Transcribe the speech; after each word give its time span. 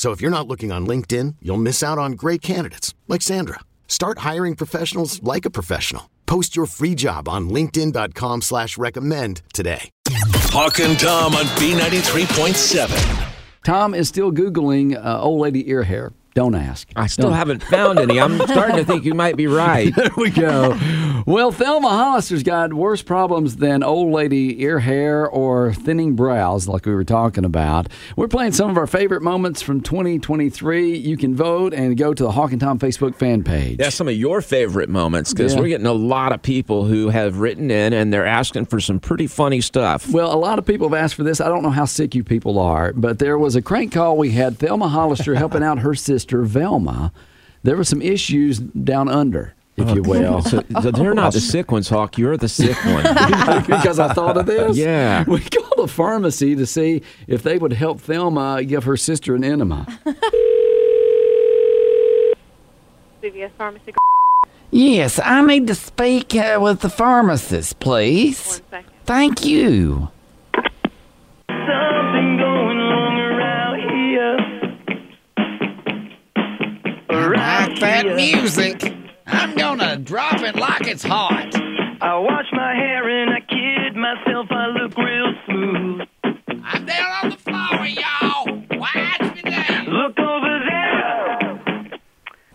So 0.00 0.12
if 0.12 0.22
you're 0.22 0.30
not 0.30 0.48
looking 0.48 0.72
on 0.72 0.86
LinkedIn, 0.86 1.36
you'll 1.42 1.58
miss 1.58 1.82
out 1.82 1.98
on 1.98 2.12
great 2.12 2.40
candidates 2.40 2.94
like 3.06 3.20
Sandra. 3.20 3.60
Start 3.86 4.20
hiring 4.20 4.56
professionals 4.56 5.22
like 5.22 5.44
a 5.44 5.50
professional. 5.50 6.08
Post 6.24 6.56
your 6.56 6.64
free 6.64 6.94
job 6.94 7.28
on 7.28 7.50
LinkedIn.com 7.50 8.40
slash 8.40 8.78
recommend 8.78 9.42
today. 9.52 9.90
Hawk 10.08 10.80
and 10.80 10.98
Tom 10.98 11.34
on 11.34 11.44
B93.7. 11.60 13.28
Tom 13.62 13.92
is 13.92 14.08
still 14.08 14.32
Googling 14.32 14.96
uh, 14.96 15.20
old 15.20 15.42
lady 15.42 15.68
ear 15.68 15.82
hair. 15.82 16.14
Don't 16.40 16.54
ask. 16.54 16.88
I 16.96 17.06
still 17.06 17.26
Don't. 17.28 17.36
haven't 17.36 17.62
found 17.64 17.98
any. 17.98 18.18
I'm 18.18 18.38
starting 18.46 18.76
to 18.76 18.84
think 18.86 19.04
you 19.04 19.12
might 19.12 19.36
be 19.36 19.46
right. 19.46 19.94
There 19.94 20.08
we 20.16 20.30
go. 20.30 20.74
Well, 21.26 21.52
Thelma 21.52 21.88
Holister's 21.88 22.42
got 22.42 22.72
worse 22.72 23.02
problems 23.02 23.56
than 23.56 23.82
old 23.82 24.10
lady 24.10 24.62
ear 24.62 24.78
hair 24.78 25.28
or 25.28 25.74
thinning 25.74 26.16
brows, 26.16 26.66
like 26.66 26.86
we 26.86 26.94
were 26.94 27.04
talking 27.04 27.44
about. 27.44 27.88
We're 28.16 28.26
playing 28.26 28.52
some 28.52 28.70
of 28.70 28.78
our 28.78 28.86
favorite 28.86 29.20
moments 29.20 29.60
from 29.60 29.82
2023. 29.82 30.96
You 30.96 31.18
can 31.18 31.34
vote 31.36 31.74
and 31.74 31.94
go 31.98 32.14
to 32.14 32.22
the 32.22 32.30
Hawk 32.30 32.52
and 32.52 32.60
Tom 32.60 32.78
Facebook 32.78 33.16
fan 33.16 33.44
page. 33.44 33.76
That's 33.76 33.94
some 33.96 34.08
of 34.08 34.14
your 34.14 34.40
favorite 34.40 34.88
moments 34.88 35.34
because 35.34 35.52
Yeah. 35.54 35.60
we're 35.60 35.68
getting 35.68 35.86
a 35.86 35.92
lot 35.92 36.32
of 36.32 36.40
people 36.40 36.86
who 36.86 37.10
have 37.10 37.38
written 37.38 37.70
in 37.70 37.92
and 37.92 38.10
they're 38.12 38.24
asking 38.26 38.64
for 38.64 38.80
some 38.80 38.98
pretty 38.98 39.26
funny 39.26 39.60
stuff. 39.60 40.08
Well, 40.10 40.32
a 40.34 40.38
lot 40.38 40.58
of 40.58 40.64
people 40.64 40.88
have 40.88 40.98
asked 40.98 41.16
for 41.16 41.22
this. 41.22 41.38
I 41.42 41.48
don't 41.48 41.62
know 41.62 41.68
how 41.68 41.84
sick 41.84 42.14
you 42.14 42.24
people 42.24 42.58
are, 42.58 42.94
but 42.94 43.18
there 43.18 43.36
was 43.38 43.56
a 43.56 43.60
crank 43.62 43.92
call 43.92 44.16
we 44.16 44.30
had 44.30 44.58
Thelma 44.58 44.86
Holister 44.88 45.36
helping 45.36 45.62
out 45.62 45.80
her 45.80 45.94
sister 45.94 46.29
Velma. 46.38 47.12
There 47.62 47.76
were 47.76 47.84
some 47.84 48.00
issues 48.00 48.58
down 48.58 49.08
under, 49.08 49.54
if 49.76 49.94
you 49.94 50.02
will. 50.02 50.40
So, 50.42 50.62
so 50.80 50.90
they're 50.90 51.14
not 51.14 51.32
the 51.34 51.40
sick 51.40 51.70
ones, 51.70 51.88
Hawk. 51.88 52.16
You're 52.16 52.36
the 52.36 52.48
sick 52.48 52.76
one. 52.84 53.02
because 53.66 53.98
I 53.98 54.12
thought 54.14 54.36
of 54.38 54.46
this. 54.46 54.76
Yeah. 54.76 55.24
We 55.28 55.40
called 55.40 55.80
a 55.80 55.86
pharmacy 55.92 56.56
to 56.56 56.64
see 56.66 57.02
if 57.26 57.42
they 57.42 57.58
would 57.58 57.72
help 57.74 58.00
Thelma 58.00 58.64
give 58.64 58.84
her 58.84 58.96
sister 58.96 59.34
an 59.34 59.44
enema. 59.44 59.86
CVS 63.22 63.50
Pharmacy. 63.58 63.92
Yes, 64.70 65.18
I 65.22 65.42
need 65.44 65.66
to 65.66 65.74
speak 65.74 66.34
uh, 66.34 66.58
with 66.62 66.80
the 66.80 66.88
pharmacist, 66.88 67.80
please. 67.80 68.46
One 68.46 68.70
second. 68.70 68.90
Thank 69.04 69.44
you. 69.44 70.10
That 77.80 78.14
music. 78.14 78.94
I'm 79.26 79.54
gonna 79.56 79.96
drop 79.96 80.40
it 80.42 80.56
like 80.56 80.86
it's 80.86 81.02
hot. 81.02 81.54
I 82.02 82.16
wash 82.18 82.46
my 82.52 82.74
hair 82.74 83.08
and 83.08 83.30
I 83.30 83.40
kid 83.40 83.96
myself, 83.96 84.46
I 84.50 84.66
look 84.66 84.96
real 84.96 85.32
smooth. 85.46 86.08
I'm 86.64 86.84
down 86.86 87.10
on 87.24 87.30
the 87.30 87.36
floor, 87.36 87.86
y'all. 87.86 88.62
Watch 88.78 89.34
me 89.34 89.42
down. 89.50 89.86
Look 89.86 90.18
over 90.18 90.60
there. 90.68 91.98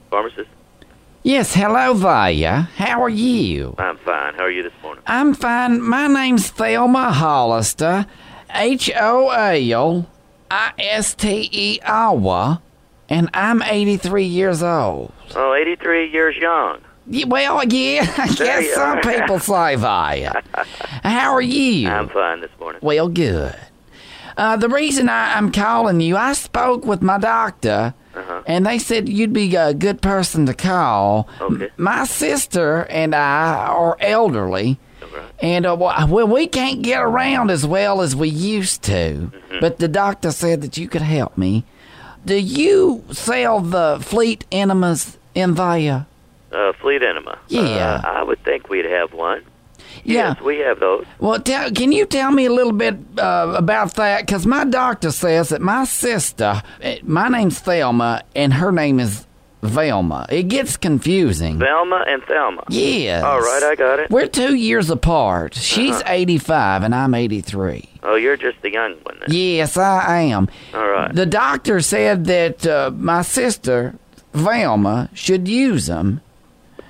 Pharmacist, 0.10 0.50
Yes, 1.24 1.56
hello 1.56 1.94
there. 1.96 2.70
How 2.76 3.02
are 3.02 3.10
you? 3.10 3.74
I'm 3.80 3.98
fine. 3.98 4.36
How 4.36 4.44
are 4.44 4.52
you 4.52 4.62
this 4.62 4.74
morning? 4.84 5.04
I'm 5.08 5.34
fine. 5.34 5.82
My 5.82 6.08
name's 6.08 6.50
Thelma 6.52 7.12
Holister. 7.14 8.06
H 8.54 8.92
O 8.96 9.30
L 9.30 10.08
I 10.52 10.72
S 10.78 11.16
T 11.16 11.50
E 11.52 11.80
Awa. 11.84 12.62
And 13.10 13.30
I'm 13.34 13.62
83 13.62 14.24
years 14.26 14.64
old. 14.64 15.12
Oh, 15.36 15.54
83 15.54 16.10
years 16.12 16.36
young. 16.38 16.80
Yeah, 17.08 17.26
Well, 17.28 17.64
yeah, 17.66 18.12
I 18.18 18.28
guess 18.34 18.74
some 18.74 19.00
people 19.02 19.40
say 19.40 19.76
that. 19.76 20.44
How 21.04 21.34
are 21.34 21.42
you? 21.42 21.88
I'm 21.90 22.10
fine 22.10 22.42
this 22.42 22.50
morning. 22.60 22.80
Well, 22.84 23.08
good. 23.10 23.56
Uh, 24.38 24.58
the 24.58 24.68
reason 24.70 25.08
I, 25.08 25.36
I'm 25.38 25.52
calling 25.52 26.02
you, 26.02 26.18
I 26.18 26.34
spoke 26.34 26.84
with 26.84 27.02
my 27.04 27.18
doctor, 27.20 27.94
Uh-huh. 28.16 28.42
and 28.48 28.66
they 28.66 28.80
said 28.80 29.08
you'd 29.08 29.34
be 29.34 29.56
a 29.56 29.74
good 29.74 30.02
person 30.02 30.46
to 30.48 30.54
call. 30.54 31.30
Okay. 31.40 31.70
My 31.78 32.06
sister 32.06 32.86
and 32.90 33.14
I 33.16 33.68
are 33.68 33.96
elderly, 34.02 34.78
right. 35.02 35.24
and 35.42 35.66
uh, 35.66 35.76
well, 35.80 36.28
we 36.28 36.48
can't 36.48 36.82
get 36.82 37.02
around 37.02 37.50
as 37.52 37.66
well 37.68 38.02
as 38.02 38.16
we 38.16 38.28
used 38.30 38.82
to. 38.84 39.30
Mm-hmm. 39.32 39.60
But 39.62 39.78
the 39.80 39.88
doctor 39.88 40.32
said 40.32 40.62
that 40.64 40.76
you 40.78 40.88
could 40.90 41.02
help 41.04 41.38
me. 41.38 41.64
Do 42.26 42.36
you 42.36 43.04
sell 43.12 43.60
the 43.62 44.00
Fleet 44.02 44.46
enemas 44.52 45.18
in 45.34 45.54
there? 45.56 46.08
Uh, 46.52 46.74
Fleet 46.74 47.04
Enema. 47.04 47.38
Yeah. 47.50 48.02
Uh, 48.04 48.08
I 48.08 48.24
would 48.24 48.42
think 48.44 48.70
we'd 48.70 48.86
have 48.86 49.14
one. 49.14 49.44
Yeah. 50.04 50.34
Yes, 50.34 50.42
we 50.42 50.60
have 50.60 50.80
those. 50.80 51.06
Well, 51.20 51.40
tell, 51.40 51.72
can 51.72 51.92
you 51.92 52.06
tell 52.06 52.32
me 52.32 52.46
a 52.46 52.52
little 52.52 52.72
bit 52.74 52.96
uh, 53.18 53.54
about 53.58 53.96
that? 53.96 54.26
Because 54.26 54.46
my 54.46 54.64
doctor 54.66 55.12
says 55.12 55.50
that 55.50 55.62
my 55.62 55.84
sister, 55.86 56.62
eh, 56.82 57.00
my 57.04 57.28
name's 57.28 57.60
Thelma, 57.60 58.24
and 58.36 58.54
her 58.54 58.72
name 58.72 59.00
is 59.00 59.26
Velma. 59.62 60.26
It 60.30 60.44
gets 60.44 60.78
confusing. 60.78 61.60
Velma 61.60 62.06
and 62.08 62.24
Thelma. 62.24 62.64
Yes. 62.70 63.24
All 63.24 63.40
right, 63.40 63.64
I 63.64 63.76
got 63.76 64.00
it. 64.00 64.10
We're 64.12 64.28
two 64.28 64.56
years 64.56 64.90
apart. 64.90 65.56
She's 65.56 66.02
85 66.06 66.84
and 66.84 66.94
I'm 66.96 67.14
83. 67.14 67.90
Oh, 68.08 68.16
you're 68.16 68.38
just 68.38 68.62
the 68.62 68.72
young 68.72 68.94
one 69.04 69.18
then. 69.20 69.30
Yes, 69.36 69.76
I 69.78 70.22
am. 70.22 70.48
All 70.74 70.88
right. 70.88 71.14
The 71.14 71.26
doctor 71.26 71.82
said 71.82 72.26
that 72.26 72.66
uh, 72.68 72.92
my 72.96 73.22
sister, 73.24 73.96
Velma, 74.34 75.10
should 75.14 75.48
use 75.48 75.88
them 75.88 76.22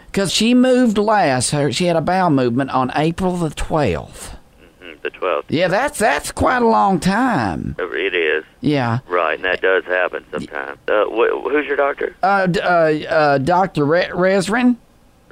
because 0.08 0.31
she 0.34 0.54
moved 0.54 0.98
last. 0.98 1.52
Her, 1.52 1.72
she 1.72 1.86
had 1.86 1.96
a 1.96 2.02
bowel 2.02 2.30
movement 2.30 2.72
on 2.72 2.92
April 2.96 3.38
the 3.38 3.50
12th. 3.50 4.36
Mm, 4.81 5.02
the 5.02 5.09
12th. 5.12 5.44
Yeah, 5.50 5.68
that's 5.70 6.00
that's 6.00 6.31
quite 6.31 6.62
a 6.62 6.68
long 6.68 7.00
time. 7.00 7.75
It 7.80 8.14
is. 8.16 8.44
Yeah. 8.62 9.00
Right, 9.08 9.36
and 9.36 9.46
that 9.46 9.62
does 9.62 9.84
happen 9.86 10.25
sometimes. 10.31 10.80
Uh, 10.88 11.06
wh- 11.06 11.44
who's 11.50 11.66
your 11.68 11.78
doctor? 11.78 12.16
Uh, 12.22 12.48
d- 12.48 12.59
uh, 12.59 12.66
uh, 13.14 13.38
Dr. 13.38 13.86
Re- 13.86 14.09
Resrin? 14.09 14.75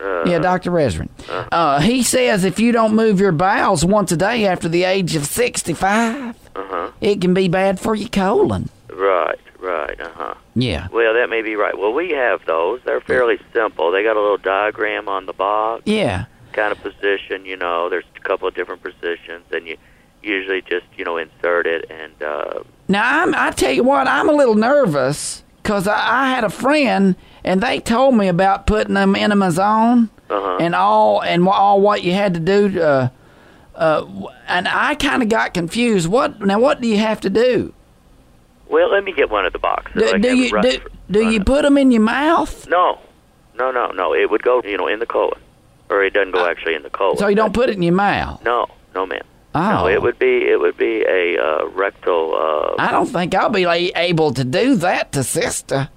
Uh, 0.02 0.24
Yeah, 0.26 0.40
Dr. 0.40 0.72
Resrin. 0.72 1.10
Uh, 1.52 1.80
he 1.80 2.04
says 2.04 2.44
if 2.44 2.60
you 2.60 2.72
don't 2.72 2.96
move 2.96 3.20
your 3.20 3.32
bowels 3.32 3.84
once 3.86 4.12
a 4.12 4.18
day 4.18 4.46
after 4.46 4.68
the 4.70 4.84
age 4.84 5.16
of 5.16 5.26
65, 5.26 6.36
Uh-huh. 6.56 6.92
it 7.02 7.22
can 7.22 7.34
be 7.34 7.48
bad 7.48 7.80
for 7.80 7.96
your 7.96 8.10
colon. 8.10 8.70
Right, 8.92 9.40
right, 9.60 10.00
uh-huh. 10.00 10.36
Yeah. 10.56 10.88
Well, 10.92 11.14
that 11.16 11.30
may 11.30 11.42
be 11.42 11.56
right. 11.56 11.78
Well, 11.78 11.94
we 11.94 12.12
have 12.12 12.46
those. 12.46 12.80
They're 12.86 13.02
fairly 13.02 13.40
simple. 13.54 13.92
They 13.92 14.04
got 14.04 14.18
a 14.18 14.22
little 14.22 14.38
diagram 14.38 15.08
on 15.10 15.26
the 15.26 15.34
box, 15.34 15.84
Yeah. 15.86 16.26
kind 16.54 16.72
of 16.72 16.82
position, 16.82 17.46
you 17.46 17.58
know. 17.58 17.90
There's 17.90 18.06
a 18.16 18.20
couple 18.20 18.48
of 18.48 18.54
different 18.56 18.84
positions, 18.84 19.46
and 19.52 19.68
you 19.68 19.78
usually 20.22 20.62
just, 20.62 20.86
you 20.96 21.04
know, 21.06 21.18
insert 21.18 21.66
it 21.68 21.90
and, 21.90 22.14
uh, 22.22 22.60
Now, 22.88 23.24
I'm, 23.24 23.34
I 23.36 23.52
tell 23.52 23.72
you 23.72 23.84
what, 23.84 24.08
I'm 24.08 24.30
a 24.30 24.34
little 24.34 24.56
nervous 24.56 25.44
because 25.62 25.88
I, 25.88 25.96
I 26.24 26.30
had 26.30 26.44
a 26.44 26.50
friend 26.50 27.16
and 27.44 27.62
they 27.62 27.80
told 27.80 28.16
me 28.16 28.28
about 28.28 28.66
putting 28.68 28.94
them 28.94 29.16
enemas 29.16 29.60
on 29.60 30.10
uh-huh. 30.30 30.58
and 30.60 30.76
all 30.76 31.22
and 31.22 31.48
all 31.48 31.82
what 31.82 32.04
you 32.04 32.14
had 32.14 32.34
to 32.34 32.40
do. 32.40 32.82
Uh, 32.82 33.10
uh, 33.76 34.06
and 34.48 34.68
I 34.68 34.96
kind 34.96 35.24
of 35.24 35.30
got 35.30 35.54
confused. 35.54 36.08
What 36.08 36.40
now? 36.42 36.60
What 36.60 36.82
do 36.82 36.88
you 36.88 36.98
have 36.98 37.22
to 37.22 37.30
do? 37.30 37.74
Well, 38.70 38.92
let 38.92 39.04
me 39.04 39.14
get 39.14 39.30
one 39.30 39.46
of 39.46 39.54
the 39.54 39.60
boxes. 39.60 40.12
Do, 40.12 40.20
do 40.20 40.36
you 40.36 40.50
do, 40.62 40.70
in 40.70 40.82
do 41.12 41.30
you 41.30 41.44
put 41.44 41.64
them 41.64 41.78
in 41.78 41.92
your 41.92 42.02
mouth? 42.02 42.68
No, 42.68 43.00
no, 43.56 43.72
no, 43.72 43.92
no. 43.92 44.14
It 44.14 44.30
would 44.30 44.44
go, 44.44 44.62
you 44.64 44.78
know, 44.78 44.88
in 44.88 45.00
the 45.00 45.06
colon, 45.06 45.40
or 45.90 46.04
it 46.04 46.14
doesn't 46.14 46.32
go 46.32 46.48
actually 46.48 46.76
in 46.76 46.84
the 46.84 46.90
colon. 46.90 47.18
Uh, 47.18 47.20
So 47.20 47.28
you 47.28 47.36
don't 47.36 47.54
put 47.54 47.70
it 47.70 47.76
in 47.76 47.84
your 47.84 47.94
mouth? 47.94 48.44
No, 48.44 48.68
no, 48.96 49.06
ma'am. 49.06 49.22
Oh. 49.56 49.70
No, 49.70 49.88
it 49.88 50.02
would 50.02 50.18
be 50.18 50.46
it 50.50 50.60
would 50.60 50.78
be 50.78 51.04
a 51.04 51.38
uh, 51.38 51.68
rectal. 51.68 52.34
Uh, 52.34 52.82
I 52.82 52.92
don't 52.92 53.06
think 53.06 53.36
I'll 53.36 53.50
be 53.50 53.66
able 53.96 54.34
to 54.34 54.44
do 54.44 54.76
that 54.78 55.12
to 55.12 55.24
sister. 55.24 55.90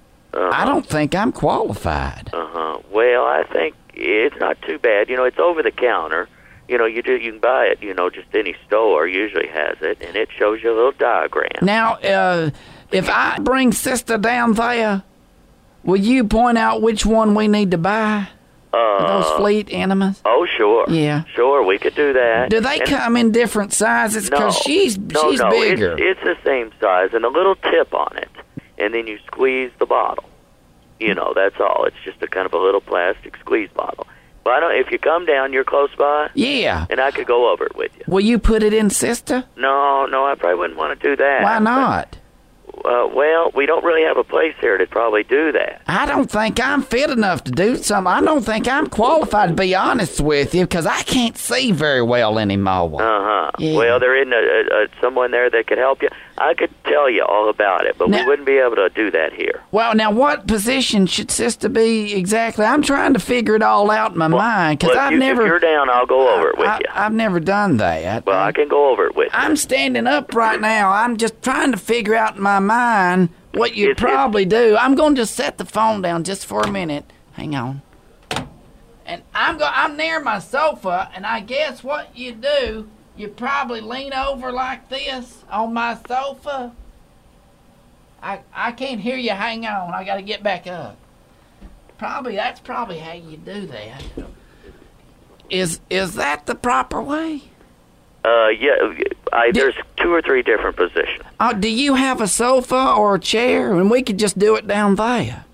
I 0.51 0.65
don't 0.65 0.85
think 0.85 1.15
I'm 1.15 1.31
qualified. 1.31 2.29
Uh 2.33 2.47
huh. 2.49 2.79
Well, 2.91 3.23
I 3.25 3.43
think 3.51 3.75
it's 3.93 4.35
not 4.39 4.61
too 4.61 4.77
bad. 4.79 5.09
You 5.09 5.15
know, 5.17 5.23
it's 5.25 5.39
over 5.39 5.63
the 5.63 5.71
counter. 5.71 6.27
You 6.67 6.77
know, 6.77 6.85
you 6.85 7.01
do 7.01 7.13
you 7.13 7.31
can 7.31 7.39
buy 7.39 7.65
it. 7.65 7.81
You 7.81 7.93
know, 7.93 8.09
just 8.09 8.27
any 8.33 8.55
store 8.65 9.07
usually 9.07 9.47
has 9.47 9.77
it, 9.81 10.01
and 10.01 10.15
it 10.15 10.29
shows 10.37 10.61
you 10.63 10.71
a 10.73 10.75
little 10.75 10.91
diagram. 10.91 11.49
Now, 11.61 11.93
uh, 11.95 12.49
if 12.91 13.09
I 13.09 13.37
bring 13.39 13.71
sister 13.71 14.17
down 14.17 14.53
there, 14.53 15.03
will 15.83 15.99
you 15.99 16.23
point 16.25 16.57
out 16.57 16.81
which 16.81 17.05
one 17.05 17.35
we 17.35 17.47
need 17.47 17.71
to 17.71 17.77
buy? 17.77 18.27
Uh, 18.73 19.07
Those 19.21 19.37
fleet 19.37 19.69
enemas? 19.71 20.21
Oh, 20.25 20.45
sure. 20.57 20.85
Yeah. 20.89 21.23
Sure, 21.33 21.63
we 21.63 21.77
could 21.79 21.95
do 21.95 22.11
that. 22.13 22.49
Do 22.49 22.59
they 22.59 22.79
And- 22.79 22.89
come 22.89 23.15
in 23.15 23.31
different 23.31 23.71
sizes? 23.73 24.29
No. 24.29 24.37
Because 24.37 24.57
she's 24.57 24.97
no, 24.97 25.31
she's 25.31 25.39
no, 25.39 25.49
bigger. 25.49 25.93
It's, 25.97 26.19
it's 26.19 26.23
the 26.23 26.35
same 26.43 26.71
size 26.81 27.11
and 27.13 27.23
a 27.23 27.29
little 27.29 27.55
tip 27.55 27.93
on 27.93 28.17
it, 28.17 28.29
and 28.77 28.93
then 28.93 29.07
you 29.07 29.19
squeeze 29.25 29.71
the 29.79 29.85
bottle. 29.85 30.25
You 30.99 31.13
know, 31.13 31.33
that's 31.35 31.59
all. 31.59 31.85
It's 31.85 31.97
just 32.03 32.21
a 32.21 32.27
kind 32.27 32.45
of 32.45 32.53
a 32.53 32.57
little 32.57 32.81
plastic 32.81 33.37
squeeze 33.37 33.69
bottle. 33.75 34.07
But 34.43 34.53
I 34.53 34.59
don't. 34.59 34.75
If 34.75 34.91
you 34.91 34.97
come 34.97 35.25
down, 35.25 35.53
you're 35.53 35.63
close 35.63 35.93
by, 35.95 36.29
yeah. 36.33 36.87
and 36.89 36.99
I 37.01 37.11
could 37.11 37.27
go 37.27 37.51
over 37.51 37.65
it 37.65 37.75
with 37.75 37.91
you. 37.97 38.03
Will 38.07 38.21
you 38.21 38.39
put 38.39 38.63
it 38.63 38.73
in, 38.73 38.89
sister? 38.89 39.43
No, 39.57 40.05
no, 40.05 40.25
I 40.25 40.35
probably 40.35 40.57
wouldn't 40.57 40.79
want 40.79 40.99
to 40.99 41.09
do 41.09 41.15
that. 41.17 41.43
Why 41.43 41.59
not? 41.59 42.17
Uh, 42.85 43.07
well, 43.13 43.51
we 43.55 43.65
don't 43.65 43.83
really 43.83 44.03
have 44.03 44.17
a 44.17 44.23
place 44.23 44.53
here 44.61 44.77
to 44.77 44.85
probably 44.85 45.23
do 45.23 45.51
that. 45.51 45.81
I 45.87 46.05
don't 46.05 46.29
think 46.29 46.59
I'm 46.59 46.81
fit 46.83 47.09
enough 47.09 47.43
to 47.45 47.51
do 47.51 47.75
something. 47.75 48.11
I 48.11 48.21
don't 48.21 48.43
think 48.43 48.67
I'm 48.67 48.87
qualified 48.87 49.49
to 49.49 49.55
be 49.55 49.73
honest 49.75 50.21
with 50.21 50.53
you 50.53 50.61
because 50.61 50.85
I 50.85 51.01
can't 51.01 51.37
see 51.37 51.71
very 51.71 52.01
well 52.01 52.39
anymore. 52.39 53.01
Uh 53.01 53.21
huh. 53.21 53.51
Yeah. 53.59 53.75
Well, 53.75 53.99
there 53.99 54.15
isn't 54.15 54.31
a, 54.33 54.37
a, 54.37 54.83
a, 54.83 54.87
someone 55.01 55.31
there 55.31 55.49
that 55.49 55.67
could 55.67 55.77
help 55.77 56.01
you. 56.01 56.09
I 56.39 56.53
could 56.53 56.69
tell 56.83 57.09
you 57.09 57.23
all 57.23 57.49
about 57.49 57.85
it, 57.85 57.95
but 57.97 58.09
Now- 58.09 58.19
we 58.19 58.25
wouldn't 58.27 58.45
be 58.45 58.57
able 58.57 58.75
to 58.75 58.89
do 58.89 59.09
that 59.11 59.33
here. 59.33 59.61
Well, 59.71 59.95
now 59.95 60.11
what 60.11 60.45
position 60.47 61.07
should 61.07 61.31
sister 61.31 61.67
be 61.67 62.13
exactly? 62.13 62.63
I'm 62.65 62.83
trying 62.83 63.13
to 63.13 63.19
figure 63.19 63.55
it 63.55 63.63
all 63.63 63.89
out 63.89 64.11
in 64.11 64.17
my 64.19 64.27
mind 64.27 64.79
because 64.79 64.95
Well, 64.95 65.05
I've 65.05 65.13
you, 65.13 65.17
never. 65.19 65.41
If 65.41 65.47
you're 65.47 65.59
down, 65.59 65.89
I'll 65.89 66.05
go 66.05 66.35
over 66.35 66.49
it 66.49 66.57
with 66.57 66.67
I, 66.67 66.77
you. 66.77 66.85
I've 66.93 67.13
never 67.13 67.39
done 67.39 67.77
that. 67.77 68.25
well, 68.25 68.39
I 68.39 68.51
can 68.51 68.67
go 68.67 68.89
over 68.91 69.05
it 69.07 69.15
with 69.15 69.33
you. 69.33 69.39
I'm 69.39 69.55
standing 69.55 70.05
up 70.05 70.35
right 70.35 70.61
now. 70.61 70.91
I'm 70.91 71.17
just 71.17 71.41
trying 71.41 71.71
to 71.71 71.77
figure 71.77 72.13
out 72.15 72.35
in 72.35 72.41
my 72.43 72.59
mind 72.59 73.29
what 73.53 73.75
you'd 73.75 73.91
It's- 73.91 74.03
it's- 74.03 74.13
probably 74.15 74.45
do. 74.45 74.77
I'm 74.79 74.93
going 74.95 75.15
to 75.15 75.21
just 75.21 75.35
set 75.35 75.57
the 75.57 75.65
phone 75.65 76.01
down 76.03 76.23
just 76.23 76.45
for 76.45 76.61
a 76.61 76.69
minute. 76.71 77.05
Hang 77.33 77.55
on. 77.55 77.81
And 79.05 79.23
I'm 79.33 79.57
go- 79.57 79.69
I'm 79.73 79.95
near 79.95 80.19
my 80.19 80.39
sofa, 80.39 81.09
and 81.15 81.25
I 81.25 81.39
guess 81.39 81.83
what 81.83 82.09
you 82.15 82.33
do, 82.33 82.89
you 83.17 83.27
probably 83.27 83.81
lean 83.81 84.13
over 84.13 84.51
like 84.51 84.89
this 84.89 85.43
on 85.49 85.73
my 85.73 85.97
sofa. 86.07 86.73
I 88.21 88.39
I 88.53 88.71
can't 88.71 88.99
hear 88.99 89.17
you. 89.17 89.31
Hang 89.31 89.65
on. 89.65 89.93
I 89.93 90.03
got 90.03 90.15
to 90.15 90.21
get 90.21 90.43
back 90.43 90.67
up. 90.67 90.97
Probably 91.97 92.35
that's 92.35 92.59
probably 92.59 92.99
how 92.99 93.13
you 93.13 93.37
do 93.37 93.65
that. 93.67 94.03
Is 95.49 95.79
is 95.89 96.15
that 96.15 96.45
the 96.45 96.55
proper 96.55 97.01
way? 97.01 97.43
Uh, 98.25 98.49
yeah, 98.49 98.75
I, 99.31 99.51
there's 99.53 99.75
two 99.95 100.11
or 100.11 100.21
three 100.21 100.41
different 100.41 100.75
positions. 100.75 101.23
Oh, 101.39 101.53
do 101.53 101.69
you 101.69 101.95
have 101.95 102.19
a 102.19 102.27
sofa 102.27 102.93
or 102.93 103.15
a 103.15 103.19
chair? 103.19 103.73
And 103.73 103.89
we 103.89 104.01
could 104.01 104.19
just 104.19 104.37
do 104.37 104.55
it 104.55 104.67
down 104.67 104.95
there. 104.95 105.45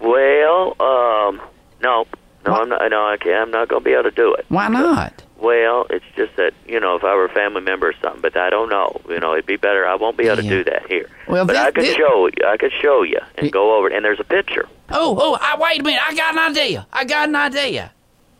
Well, 0.00 0.68
um, 0.80 1.42
no, 1.82 2.06
no, 2.46 2.54
I'm 2.54 2.68
not. 2.70 2.90
No, 2.90 3.06
I 3.06 3.18
can't. 3.18 3.42
I'm 3.42 3.50
not 3.50 3.68
going 3.68 3.82
to 3.82 3.84
be 3.84 3.92
able 3.92 4.04
to 4.04 4.10
do 4.10 4.32
it. 4.34 4.46
Why 4.48 4.68
not? 4.68 5.22
Well, 5.42 5.86
it's 5.90 6.04
just 6.16 6.36
that 6.36 6.54
you 6.68 6.78
know, 6.78 6.94
if 6.94 7.02
I 7.04 7.14
were 7.16 7.24
a 7.24 7.28
family 7.34 7.60
member 7.62 7.88
or 7.88 7.94
something, 8.00 8.20
but 8.22 8.36
I 8.36 8.48
don't 8.48 8.68
know. 8.70 9.00
You 9.08 9.18
know, 9.18 9.32
it'd 9.32 9.44
be 9.46 9.56
better. 9.56 9.84
I 9.86 9.96
won't 9.96 10.16
be 10.16 10.26
able 10.26 10.36
to 10.36 10.48
do 10.48 10.62
that 10.64 10.86
here. 10.88 11.08
Well, 11.28 11.44
but 11.44 11.54
this- 11.54 11.62
I 11.62 11.70
could 11.72 11.84
this- 11.84 11.96
show 11.96 12.26
you. 12.26 12.46
I 12.46 12.56
could 12.56 12.72
show 12.80 13.02
you 13.02 13.18
and 13.36 13.50
go 13.50 13.76
over 13.76 13.88
it. 13.88 13.92
And 13.96 14.04
there's 14.04 14.20
a 14.20 14.24
picture. 14.24 14.68
Oh, 14.90 15.16
oh, 15.20 15.38
I, 15.40 15.56
wait 15.58 15.80
a 15.80 15.82
minute. 15.82 16.00
I 16.06 16.14
got 16.14 16.34
an 16.34 16.38
idea. 16.38 16.86
I 16.92 17.04
got 17.04 17.28
an 17.28 17.34
idea. 17.36 17.92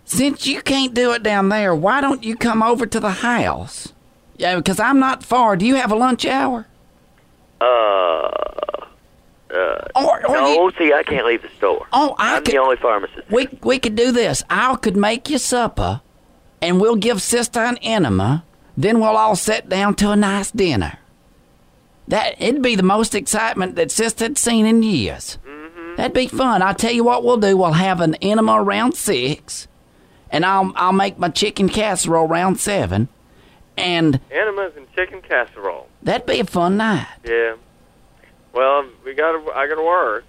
Since 0.05 0.47
you 0.47 0.63
can't 0.63 0.95
do 0.95 1.13
it 1.13 1.23
down 1.23 1.49
there, 1.49 1.75
why 1.75 2.01
don't 2.01 2.23
you 2.23 2.37
come 2.37 2.63
over 2.63 2.87
to 2.87 3.01
the 3.01 3.11
house? 3.11 3.93
Yeah, 4.37 4.57
because 4.57 4.79
I'm 4.81 4.99
not 5.01 5.23
far. 5.25 5.57
Do 5.57 5.67
you 5.67 5.75
have 5.77 5.91
a 5.93 5.97
lunch 5.97 6.25
hour? 6.27 6.67
Uh, 7.61 8.29
Or, 9.95 10.27
or 10.27 10.35
no, 10.35 10.49
you, 10.67 10.73
see, 10.79 10.93
I 10.93 11.03
can't 11.03 11.27
leave 11.27 11.43
the 11.43 11.51
store. 11.59 11.87
oh, 11.93 12.15
I 12.19 12.37
I'm 12.37 12.45
could. 12.45 12.55
the 12.55 12.59
only 12.59 12.77
pharmacist. 12.77 13.31
We 13.31 13.49
we 13.63 13.79
could 13.79 13.95
do 13.95 14.11
this. 14.11 14.43
I 14.49 14.75
could 14.77 14.97
make 14.97 15.29
you 15.29 15.37
supper, 15.39 16.01
and 16.63 16.81
we'll 16.81 16.97
give 16.97 17.21
sister 17.21 17.61
an 17.61 17.77
enema. 17.79 18.45
Then 18.77 19.01
we'll 19.01 19.17
all 19.17 19.37
sit 19.37 19.69
down 19.69 19.95
to 19.97 20.11
a 20.13 20.17
nice 20.17 20.51
dinner. 20.51 20.99
That 22.09 22.41
it'd 22.41 22.63
be 22.63 22.75
the 22.75 22.83
most 22.83 23.15
excitement 23.15 23.77
that 23.77 23.91
sister 23.91 24.25
had 24.25 24.39
seen 24.39 24.65
in 24.65 24.83
years. 24.83 25.39
Mm-hmm. 25.47 25.97
That'd 25.97 26.15
be 26.15 26.27
fun. 26.27 26.63
I'll 26.63 26.75
tell 26.75 26.93
you 26.93 27.05
what 27.05 27.23
we'll 27.25 27.37
do. 27.37 27.57
We'll 27.57 27.73
have 27.75 28.01
an 28.01 28.15
enema 28.17 28.63
around 28.63 28.95
six, 28.95 29.69
and 30.31 30.45
I'll 30.47 30.73
I'll 30.77 30.93
make 30.93 31.19
my 31.19 31.29
chicken 31.29 31.69
casserole 31.69 32.27
around 32.29 32.61
seven, 32.61 33.09
and 33.77 34.21
Enemas 34.31 34.73
and 34.77 34.91
chicken 34.95 35.21
casserole. 35.21 35.89
that'd 36.03 36.27
be 36.27 36.41
a 36.41 36.45
fun 36.45 36.77
night. 36.79 37.07
Yeah. 37.25 37.57
Well, 38.55 38.87
we 39.05 39.15
got. 39.15 39.33
to 39.33 39.53
I 39.53 39.67
got 39.69 39.77
to 39.77 39.85
work. 39.85 40.25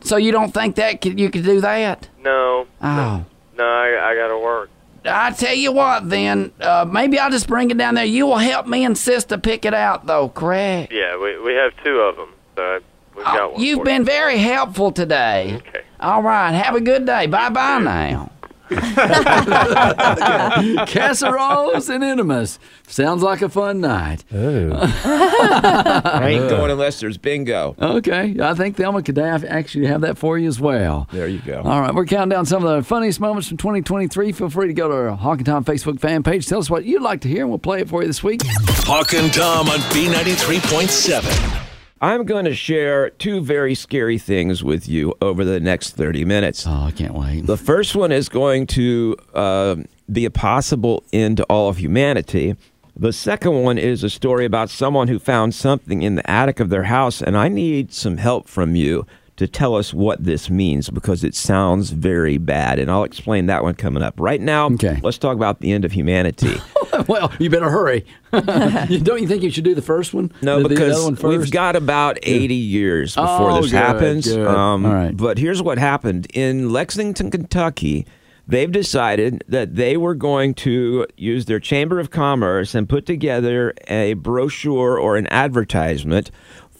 So 0.00 0.16
you 0.16 0.30
don't 0.32 0.54
think 0.54 0.76
that 0.76 1.00
could, 1.00 1.18
you 1.18 1.28
could 1.30 1.44
do 1.44 1.60
that? 1.60 2.08
No. 2.22 2.66
Oh. 2.80 3.24
No, 3.56 3.64
I, 3.64 4.10
I 4.10 4.14
got 4.14 4.28
to 4.28 4.38
work. 4.38 4.70
I 5.04 5.30
tell 5.32 5.54
you 5.54 5.72
what, 5.72 6.08
then 6.10 6.52
uh, 6.60 6.86
maybe 6.90 7.18
I'll 7.18 7.30
just 7.30 7.46
bring 7.48 7.70
it 7.70 7.78
down 7.78 7.94
there. 7.94 8.04
You 8.04 8.26
will 8.26 8.38
help 8.38 8.66
me 8.66 8.84
and 8.84 8.96
sister 8.98 9.38
pick 9.38 9.64
it 9.64 9.74
out, 9.74 10.06
though. 10.06 10.28
Correct? 10.28 10.92
Yeah, 10.92 11.16
we 11.16 11.38
we 11.40 11.54
have 11.54 11.72
two 11.84 11.98
of 12.00 12.16
them, 12.16 12.28
so 12.56 12.80
we've 13.16 13.24
got 13.24 13.40
Oh, 13.40 13.48
one. 13.50 13.60
you've 13.62 13.84
been 13.84 14.04
very 14.04 14.38
helpful 14.38 14.92
today. 14.92 15.54
Okay. 15.68 15.82
All 16.00 16.22
right. 16.22 16.52
Have 16.52 16.74
a 16.74 16.80
good 16.80 17.06
day. 17.06 17.26
Bye 17.26 17.48
bye 17.50 17.78
now. 17.78 18.30
Casseroles 20.86 21.88
and 21.88 22.04
enemas. 22.04 22.58
Sounds 22.86 23.22
like 23.22 23.42
a 23.42 23.48
fun 23.48 23.80
night. 23.80 24.24
Oh. 24.32 24.70
I 25.04 26.28
ain't 26.28 26.48
going 26.48 26.70
unless 26.70 27.00
there's 27.00 27.18
bingo. 27.18 27.74
Okay, 27.80 28.36
I 28.40 28.54
think 28.54 28.76
Thelma 28.76 29.02
could 29.02 29.16
have- 29.16 29.44
actually 29.44 29.86
have 29.86 30.00
that 30.02 30.18
for 30.18 30.38
you 30.38 30.48
as 30.48 30.60
well. 30.60 31.08
There 31.12 31.28
you 31.28 31.40
go. 31.40 31.62
All 31.64 31.80
right, 31.80 31.94
we're 31.94 32.06
counting 32.06 32.30
down 32.30 32.46
some 32.46 32.64
of 32.64 32.76
the 32.76 32.82
funniest 32.82 33.20
moments 33.20 33.48
from 33.48 33.56
2023. 33.56 34.32
Feel 34.32 34.50
free 34.50 34.68
to 34.68 34.74
go 34.74 34.88
to 34.88 34.94
our 34.94 35.10
Hawk 35.16 35.38
and 35.38 35.46
Tom 35.46 35.64
Facebook 35.64 36.00
fan 36.00 36.22
page. 36.22 36.46
Tell 36.46 36.58
us 36.58 36.70
what 36.70 36.84
you'd 36.84 37.02
like 37.02 37.20
to 37.22 37.28
hear, 37.28 37.42
and 37.42 37.50
we'll 37.50 37.58
play 37.58 37.80
it 37.80 37.88
for 37.88 38.02
you 38.02 38.06
this 38.08 38.22
week. 38.22 38.40
Hawk 38.44 39.12
and 39.14 39.32
Tom 39.32 39.68
on 39.68 39.78
B93.7. 39.90 41.67
I'm 42.00 42.24
going 42.24 42.44
to 42.44 42.54
share 42.54 43.10
two 43.10 43.40
very 43.40 43.74
scary 43.74 44.18
things 44.18 44.62
with 44.62 44.88
you 44.88 45.14
over 45.20 45.44
the 45.44 45.58
next 45.58 45.96
30 45.96 46.24
minutes. 46.24 46.64
Oh, 46.66 46.84
I 46.84 46.90
can't 46.92 47.14
wait. 47.14 47.46
The 47.46 47.56
first 47.56 47.96
one 47.96 48.12
is 48.12 48.28
going 48.28 48.68
to 48.68 49.16
uh, 49.34 49.76
be 50.10 50.24
a 50.24 50.30
possible 50.30 51.02
end 51.12 51.38
to 51.38 51.44
all 51.44 51.68
of 51.68 51.78
humanity. 51.78 52.56
The 52.96 53.12
second 53.12 53.62
one 53.62 53.78
is 53.78 54.04
a 54.04 54.10
story 54.10 54.44
about 54.44 54.70
someone 54.70 55.08
who 55.08 55.18
found 55.18 55.54
something 55.54 56.02
in 56.02 56.14
the 56.16 56.30
attic 56.30 56.60
of 56.60 56.68
their 56.68 56.84
house, 56.84 57.20
and 57.20 57.36
I 57.36 57.48
need 57.48 57.92
some 57.92 58.16
help 58.16 58.48
from 58.48 58.76
you 58.76 59.06
to 59.38 59.48
tell 59.48 59.74
us 59.74 59.92
what 59.94 60.22
this 60.22 60.50
means 60.50 60.90
because 60.90 61.24
it 61.24 61.34
sounds 61.34 61.90
very 61.90 62.38
bad. 62.38 62.78
And 62.78 62.90
I'll 62.90 63.04
explain 63.04 63.46
that 63.46 63.62
one 63.62 63.74
coming 63.74 64.02
up. 64.02 64.14
Right 64.20 64.40
now, 64.40 64.66
Okay. 64.66 65.00
let's 65.02 65.18
talk 65.18 65.34
about 65.36 65.60
the 65.60 65.72
end 65.72 65.84
of 65.84 65.92
humanity. 65.92 66.60
well, 67.08 67.32
you 67.38 67.48
better 67.48 67.70
hurry. 67.70 68.04
Don't 68.32 69.20
you 69.20 69.26
think 69.26 69.42
you 69.42 69.50
should 69.50 69.64
do 69.64 69.74
the 69.74 69.82
first 69.82 70.12
one? 70.14 70.30
No, 70.42 70.56
The- 70.62 70.64
the 70.64 70.74
because 70.74 71.06
other 71.06 71.22
one 71.28 71.38
we've 71.38 71.50
got 71.50 71.76
about 71.76 72.18
80 72.22 72.54
years 72.54 73.14
before 73.14 73.50
Oh, 73.52 73.62
this 73.62 73.70
good, 73.70 73.76
happens. 73.76 74.26
good. 74.28 74.46
Um, 74.46 74.84
All 74.86 74.92
right. 74.92 75.16
But 75.16 75.38
here's 75.38 75.62
what 75.62 75.78
happened 75.78 76.26
in 76.34 76.70
Lexington, 76.70 77.30
Kentucky. 77.30 78.06
They've 78.50 78.72
decided 78.72 79.44
that 79.46 79.74
they 79.74 79.98
were 79.98 80.14
going 80.14 80.54
to 80.54 81.06
use 81.18 81.44
their 81.44 81.60
Chamber 81.60 82.00
of 82.00 82.10
Commerce 82.10 82.74
and 82.74 82.88
put 82.88 83.04
together 83.04 83.74
a 83.88 84.14
brochure 84.14 84.98
or 84.98 85.16
an 85.18 85.26
advertisement 85.26 86.30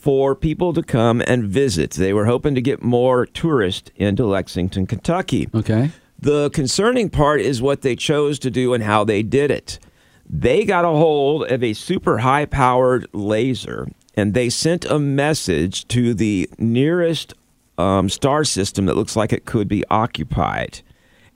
for 0.00 0.34
people 0.34 0.72
to 0.72 0.82
come 0.82 1.22
and 1.26 1.44
visit. 1.44 1.92
They 1.92 2.12
were 2.12 2.26
hoping 2.26 2.54
to 2.54 2.60
get 2.60 2.82
more 2.82 3.26
tourists 3.26 3.90
into 3.96 4.26
Lexington, 4.26 4.86
Kentucky. 4.86 5.48
Okay. 5.54 5.90
The 6.18 6.50
concerning 6.50 7.10
part 7.10 7.40
is 7.40 7.62
what 7.62 7.82
they 7.82 7.94
chose 7.96 8.38
to 8.40 8.50
do 8.50 8.74
and 8.74 8.82
how 8.82 9.04
they 9.04 9.22
did 9.22 9.50
it. 9.50 9.78
They 10.28 10.64
got 10.64 10.84
a 10.84 10.88
hold 10.88 11.50
of 11.50 11.62
a 11.62 11.72
super 11.72 12.18
high 12.18 12.44
powered 12.44 13.06
laser 13.12 13.88
and 14.14 14.34
they 14.34 14.50
sent 14.50 14.84
a 14.84 14.98
message 14.98 15.86
to 15.88 16.12
the 16.12 16.50
nearest 16.58 17.34
um, 17.78 18.08
star 18.08 18.42
system 18.44 18.86
that 18.86 18.96
looks 18.96 19.14
like 19.14 19.32
it 19.32 19.44
could 19.44 19.68
be 19.68 19.84
occupied. 19.90 20.80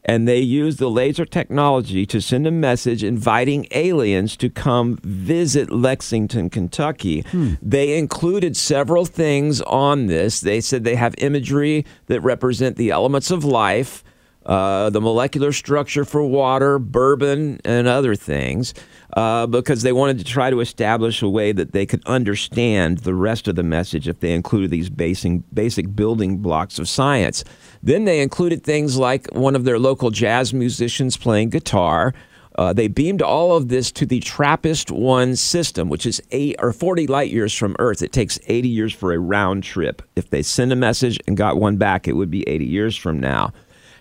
And 0.05 0.27
they 0.27 0.41
used 0.41 0.79
the 0.79 0.91
laser 0.91 1.25
technology 1.25 2.05
to 2.07 2.21
send 2.21 2.47
a 2.47 2.51
message 2.51 3.05
inviting 3.05 3.67
aliens 3.71 4.37
to 4.39 4.51
come 4.51 4.99
visit 5.03 5.71
Lexington, 5.71 6.51
Kentucky. 6.51 7.25
They 7.63 7.97
included 7.97 8.57
several 8.57 9.05
things 9.05 9.61
on 9.63 10.07
this. 10.07 10.41
They 10.41 10.61
said 10.61 10.83
they 10.83 10.97
have 10.97 11.15
imagery 11.19 11.87
that 12.07 12.21
represent 12.21 12.77
the 12.77 12.91
elements 12.91 13.31
of 13.31 13.45
life 13.45 14.03
uh, 14.47 14.91
the 14.91 15.01
molecular 15.01 15.53
structure 15.53 16.05
for 16.05 16.25
water, 16.25 16.79
bourbon, 16.79 17.61
and 17.65 17.87
other 17.87 18.17
things, 18.17 18.75
uh, 19.17 19.47
because 19.47 19.83
they 19.83 19.93
wanted 19.93 20.19
to 20.19 20.25
try 20.25 20.51
to 20.51 20.61
establish 20.61 21.23
a 21.23 21.29
way 21.29 21.53
that 21.53 21.73
they 21.73 21.87
could 21.87 22.05
understand 22.07 22.99
the 22.99 23.15
rest 23.15 23.47
of 23.47 23.55
the 23.55 23.63
message 23.63 24.09
if 24.09 24.21
they 24.21 24.33
included 24.33 24.71
these 24.71 24.91
basic, 24.91 25.43
basic 25.53 25.95
building 25.95 26.39
blocks 26.39 26.79
of 26.79 26.89
science. 26.89 27.45
Then 27.83 28.05
they 28.05 28.21
included 28.21 28.63
things 28.63 28.97
like 28.97 29.27
one 29.33 29.57
of 29.57 29.65
their 29.65 29.79
local 29.79 30.11
jazz 30.11 30.55
musicians 30.55 31.17
playing 31.17 31.51
guitar. 31.51 32.15
Uh, 32.57 32.73
they 32.73 32.87
beamed 32.87 33.23
all 33.23 33.57
of 33.57 33.69
this 33.69 33.91
to 33.91 34.07
the 34.07 34.21
TRAPPIST 34.21 34.91
1 34.91 35.37
system, 35.37 35.89
which 35.89 36.07
is 36.07 36.23
eight 36.31 36.57
or 36.59 36.73
40 36.73 37.07
light 37.07 37.31
years 37.31 37.55
from 37.55 37.75
Earth. 37.79 38.03
It 38.03 38.13
takes 38.13 38.39
80 38.47 38.69
years 38.69 38.93
for 38.93 39.13
a 39.13 39.19
round 39.19 39.65
trip. 39.65 40.03
If 40.17 40.31
they 40.31 40.43
send 40.43 40.73
a 40.73 40.77
message 40.77 41.19
and 41.27 41.37
got 41.37 41.57
one 41.57 41.77
back, 41.77 42.07
it 42.07 42.13
would 42.13 42.31
be 42.31 42.47
80 42.49 42.67
years 42.67 42.97
from 42.97 43.19
now. 43.19 43.53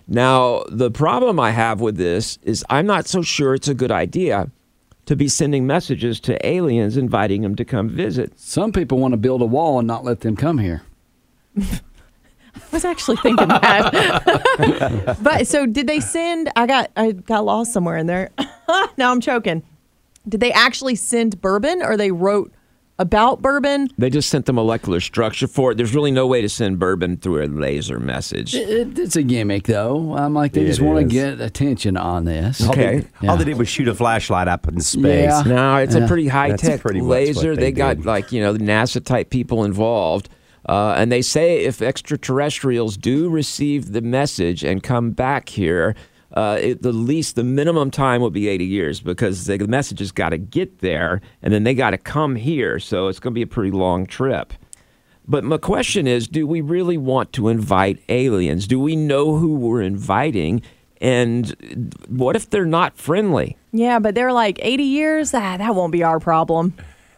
Now, 0.06 0.64
the 0.68 0.90
problem 0.90 1.40
I 1.40 1.50
have 1.50 1.80
with 1.80 1.96
this 1.96 2.38
is 2.42 2.64
I'm 2.68 2.86
not 2.86 3.06
so 3.08 3.22
sure 3.22 3.54
it's 3.54 3.68
a 3.68 3.74
good 3.74 3.92
idea 3.92 4.50
to 5.06 5.16
be 5.16 5.28
sending 5.28 5.66
messages 5.66 6.20
to 6.20 6.46
aliens 6.46 6.96
inviting 6.96 7.42
them 7.42 7.56
to 7.56 7.64
come 7.64 7.88
visit. 7.88 8.38
Some 8.38 8.72
people 8.72 8.98
want 8.98 9.12
to 9.12 9.18
build 9.18 9.42
a 9.42 9.46
wall 9.46 9.78
and 9.78 9.88
not 9.88 10.04
let 10.04 10.20
them 10.20 10.36
come 10.36 10.58
here. 10.58 10.82
I 12.54 12.60
was 12.72 12.84
actually 12.84 13.16
thinking 13.18 13.48
that. 13.48 15.16
but 15.22 15.46
so 15.46 15.66
did 15.66 15.86
they 15.86 16.00
send 16.00 16.50
I 16.56 16.66
got 16.66 16.90
I 16.96 17.12
got 17.12 17.44
lost 17.44 17.72
somewhere 17.72 17.96
in 17.96 18.06
there. 18.06 18.30
now 18.96 19.10
I'm 19.10 19.20
choking. 19.20 19.62
Did 20.28 20.40
they 20.40 20.52
actually 20.52 20.94
send 20.94 21.40
bourbon 21.40 21.82
or 21.82 21.96
they 21.96 22.10
wrote 22.12 22.52
about 22.98 23.42
bourbon? 23.42 23.88
They 23.98 24.08
just 24.10 24.28
sent 24.28 24.46
the 24.46 24.52
molecular 24.52 25.00
structure 25.00 25.48
for 25.48 25.72
it. 25.72 25.76
There's 25.76 25.94
really 25.94 26.12
no 26.12 26.26
way 26.26 26.40
to 26.42 26.48
send 26.48 26.78
bourbon 26.78 27.16
through 27.16 27.42
a 27.44 27.46
laser 27.48 27.98
message. 27.98 28.54
It, 28.54 28.96
it's 28.98 29.16
a 29.16 29.22
gimmick, 29.24 29.64
though. 29.64 30.14
I'm 30.16 30.34
like, 30.34 30.52
they 30.52 30.62
It 30.62 30.66
just 30.66 30.80
want 30.80 30.98
to 31.00 31.04
get 31.04 31.40
attention 31.40 31.96
on 31.96 32.24
this. 32.26 32.62
All 32.62 32.70
Okay. 32.70 33.04
they, 33.20 33.26
all 33.28 33.36
they 33.36 33.44
did 33.44 33.58
was 33.58 33.68
shoot 33.68 33.88
a 33.88 33.94
flashlight 33.94 34.46
up 34.46 34.68
in 34.68 34.78
space. 34.80 35.24
Yeah. 35.24 35.42
No, 35.44 35.76
it's 35.78 35.96
Yeah. 35.96 36.04
a 36.04 36.06
pretty 36.08 36.28
high 36.28 36.50
That's 36.50 36.62
tech 36.62 36.80
pretty 36.82 37.00
laser. 37.00 37.56
they 37.56 37.62
They, 37.62 37.72
got 37.72 38.04
like, 38.04 38.30
you 38.30 38.40
know, 38.42 38.54
NASA 38.54 39.04
type 39.04 39.30
people 39.30 39.64
involved. 39.64 40.28
Uh, 40.66 40.94
and 40.96 41.10
they 41.10 41.22
say 41.22 41.64
if 41.64 41.82
extraterrestrials 41.82 42.96
do 42.96 43.28
receive 43.28 43.92
the 43.92 44.00
message 44.00 44.62
and 44.62 44.82
come 44.82 45.10
back 45.10 45.48
here, 45.48 45.94
uh, 46.34 46.58
it, 46.60 46.82
the 46.82 46.92
least, 46.92 47.36
the 47.36 47.44
minimum 47.44 47.90
time 47.90 48.22
would 48.22 48.32
be 48.32 48.48
80 48.48 48.64
years 48.64 49.00
because 49.00 49.46
the 49.46 49.58
message 49.66 49.98
has 49.98 50.12
got 50.12 50.30
to 50.30 50.38
get 50.38 50.78
there 50.78 51.20
and 51.42 51.52
then 51.52 51.64
they 51.64 51.74
got 51.74 51.90
to 51.90 51.98
come 51.98 52.36
here. 52.36 52.78
So 52.78 53.08
it's 53.08 53.18
going 53.18 53.32
to 53.32 53.34
be 53.34 53.42
a 53.42 53.46
pretty 53.46 53.70
long 53.70 54.06
trip. 54.06 54.52
But 55.26 55.44
my 55.44 55.58
question 55.58 56.06
is 56.06 56.26
do 56.26 56.46
we 56.46 56.60
really 56.60 56.96
want 56.96 57.32
to 57.34 57.48
invite 57.48 58.02
aliens? 58.08 58.66
Do 58.66 58.80
we 58.80 58.96
know 58.96 59.36
who 59.36 59.56
we're 59.56 59.82
inviting? 59.82 60.62
And 61.00 61.94
what 62.08 62.36
if 62.36 62.50
they're 62.50 62.64
not 62.64 62.96
friendly? 62.96 63.56
Yeah, 63.72 63.98
but 63.98 64.14
they're 64.14 64.32
like 64.32 64.58
80 64.62 64.84
years. 64.84 65.34
Ah, 65.34 65.56
that 65.56 65.74
won't 65.74 65.92
be 65.92 66.02
our 66.02 66.20
problem. 66.20 66.74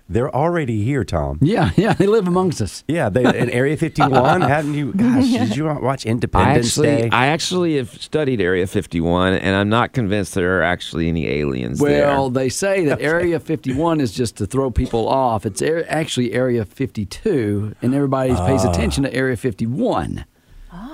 They're 0.08 0.34
already 0.34 0.84
here, 0.84 1.02
Tom. 1.02 1.38
Yeah, 1.40 1.70
yeah, 1.76 1.94
they 1.94 2.06
live 2.06 2.28
amongst 2.28 2.61
us. 2.61 2.84
Yeah, 2.87 3.08
they 3.08 3.25
in 3.25 3.50
Area 3.50 3.76
51. 3.76 4.42
Hadn't 4.42 4.75
you? 4.75 4.92
Gosh, 4.92 5.30
did 5.30 5.56
you 5.56 5.64
watch 5.64 6.06
I 6.06 6.11
Independence 6.11 6.66
actually, 6.68 6.87
Day? 6.88 7.08
I 7.11 7.26
actually 7.28 7.76
have 7.76 7.90
studied 7.90 8.40
Area 8.40 8.66
51, 8.66 9.34
and 9.34 9.56
I'm 9.56 9.68
not 9.68 9.92
convinced 9.92 10.34
there 10.34 10.58
are 10.58 10.62
actually 10.62 11.08
any 11.08 11.26
aliens 11.26 11.80
Well, 11.80 12.28
there. 12.28 12.42
they 12.44 12.49
say 12.50 12.84
that 12.87 13.00
Area 13.00 13.40
51 13.40 14.00
is 14.00 14.12
just 14.12 14.37
to 14.37 14.46
throw 14.46 14.70
people 14.70 15.08
off. 15.08 15.46
It's 15.46 15.62
actually 15.62 16.32
Area 16.32 16.64
52, 16.64 17.76
and 17.80 17.94
everybody 17.94 18.34
pays 18.34 18.64
ah. 18.64 18.70
attention 18.70 19.04
to 19.04 19.14
Area 19.14 19.37
51. 19.37 20.26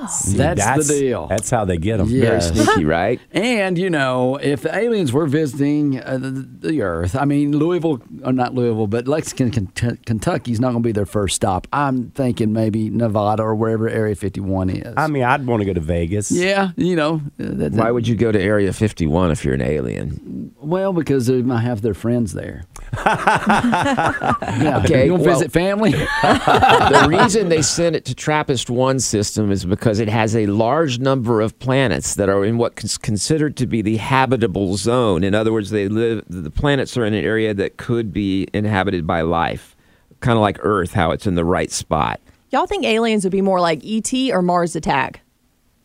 See, 0.09 0.37
that's 0.37 0.89
the 0.89 0.99
deal. 1.01 1.27
That's 1.27 1.51
how 1.51 1.65
they 1.65 1.77
get 1.77 1.99
them. 1.99 2.09
Yes. 2.09 2.51
Very 2.51 2.65
sneaky, 2.67 2.85
right? 2.85 3.21
And, 3.33 3.77
you 3.79 3.91
know, 3.91 4.37
if 4.37 4.63
the 4.63 4.75
aliens 4.77 5.13
were 5.13 5.27
visiting 5.27 6.01
uh, 6.03 6.19
the, 6.19 6.31
the 6.31 6.83
Earth, 6.83 7.15
I 7.17 7.25
mean, 7.25 7.57
Louisville, 7.57 8.01
or 8.25 8.33
not 8.33 8.55
Louisville, 8.55 8.87
but 8.87 9.07
Lexington, 9.09 9.67
Kentucky 10.07 10.53
is 10.53 10.61
not 10.61 10.71
going 10.73 10.83
to 10.83 10.87
be 10.87 10.93
their 10.93 11.07
first 11.07 11.37
stop. 11.37 11.67
I'm 11.73 12.11
thinking 12.11 12.53
maybe 12.53 12.91
Nevada 12.91 13.43
or 13.43 13.55
wherever 13.55 13.89
Area 13.89 14.15
51 14.15 14.71
is. 14.71 14.95
I 14.97 15.07
mean, 15.07 15.23
I'd 15.23 15.47
want 15.47 15.61
to 15.61 15.67
go 15.67 15.73
to 15.75 15.81
Vegas. 15.81 16.31
yeah, 16.31 16.71
you 16.77 16.97
know. 16.97 17.17
uh, 17.39 17.45
That, 17.61 17.73
Why 17.73 17.91
would 17.91 18.07
you 18.09 18.17
go 18.17 18.33
to 18.33 18.41
Area 18.41 18.73
51 18.73 19.31
if 19.31 19.45
you're 19.45 19.55
an 19.55 19.63
alien? 19.63 20.55
Well, 20.61 20.93
because 20.93 21.27
they 21.27 21.43
might 21.43 21.61
have 21.61 21.83
their 21.83 21.95
friends 21.95 22.33
there. 22.33 22.65
Yeah. 22.97 24.81
Okay, 24.85 25.07
You 25.07 25.13
want 25.13 25.23
to 25.25 25.29
well- 25.31 25.39
visit 25.39 25.53
family? 25.53 25.91
the 26.23 27.07
reason 27.09 27.49
they 27.49 27.63
sent 27.63 27.97
it 27.97 28.05
to 28.07 28.15
TRAPPIST 28.15 28.71
1 28.71 29.01
system 29.01 29.51
is 29.51 29.65
because 29.65 30.01
it 30.01 30.09
has 30.09 30.35
a 30.37 30.47
large 30.47 30.99
number 30.99 31.41
of 31.41 31.59
planets 31.59 32.15
that 32.17 32.29
are 32.29 32.45
in 32.45 32.59
what 32.59 32.83
is 32.83 32.99
considered 32.99 33.57
to 33.59 33.67
be 33.67 33.83
the 33.83 33.97
habitable 33.99 34.77
zone. 34.77 35.25
In 35.25 35.35
other 35.35 35.53
words, 35.53 35.71
they 35.71 35.89
live 35.89 36.25
the 36.29 36.51
planets 36.51 36.97
are 36.97 37.05
in 37.05 37.15
an 37.15 37.25
area 37.25 37.55
that 37.55 37.77
could 37.77 38.13
be 38.13 38.47
inhabited 38.53 39.07
by 39.07 39.23
life. 39.23 39.77
Kind 40.21 40.37
of 40.37 40.43
like 40.43 40.59
Earth, 40.61 40.93
how 40.93 41.13
it's 41.13 41.27
in 41.27 41.35
the 41.35 41.45
right 41.45 41.71
spot. 41.71 42.21
Y'all 42.51 42.67
think 42.67 42.85
aliens 42.85 43.25
would 43.25 43.31
be 43.33 43.43
more 43.43 43.61
like 43.61 43.81
ET 43.85 44.13
or 44.33 44.43
Mars 44.43 44.75
Attack? 44.77 45.23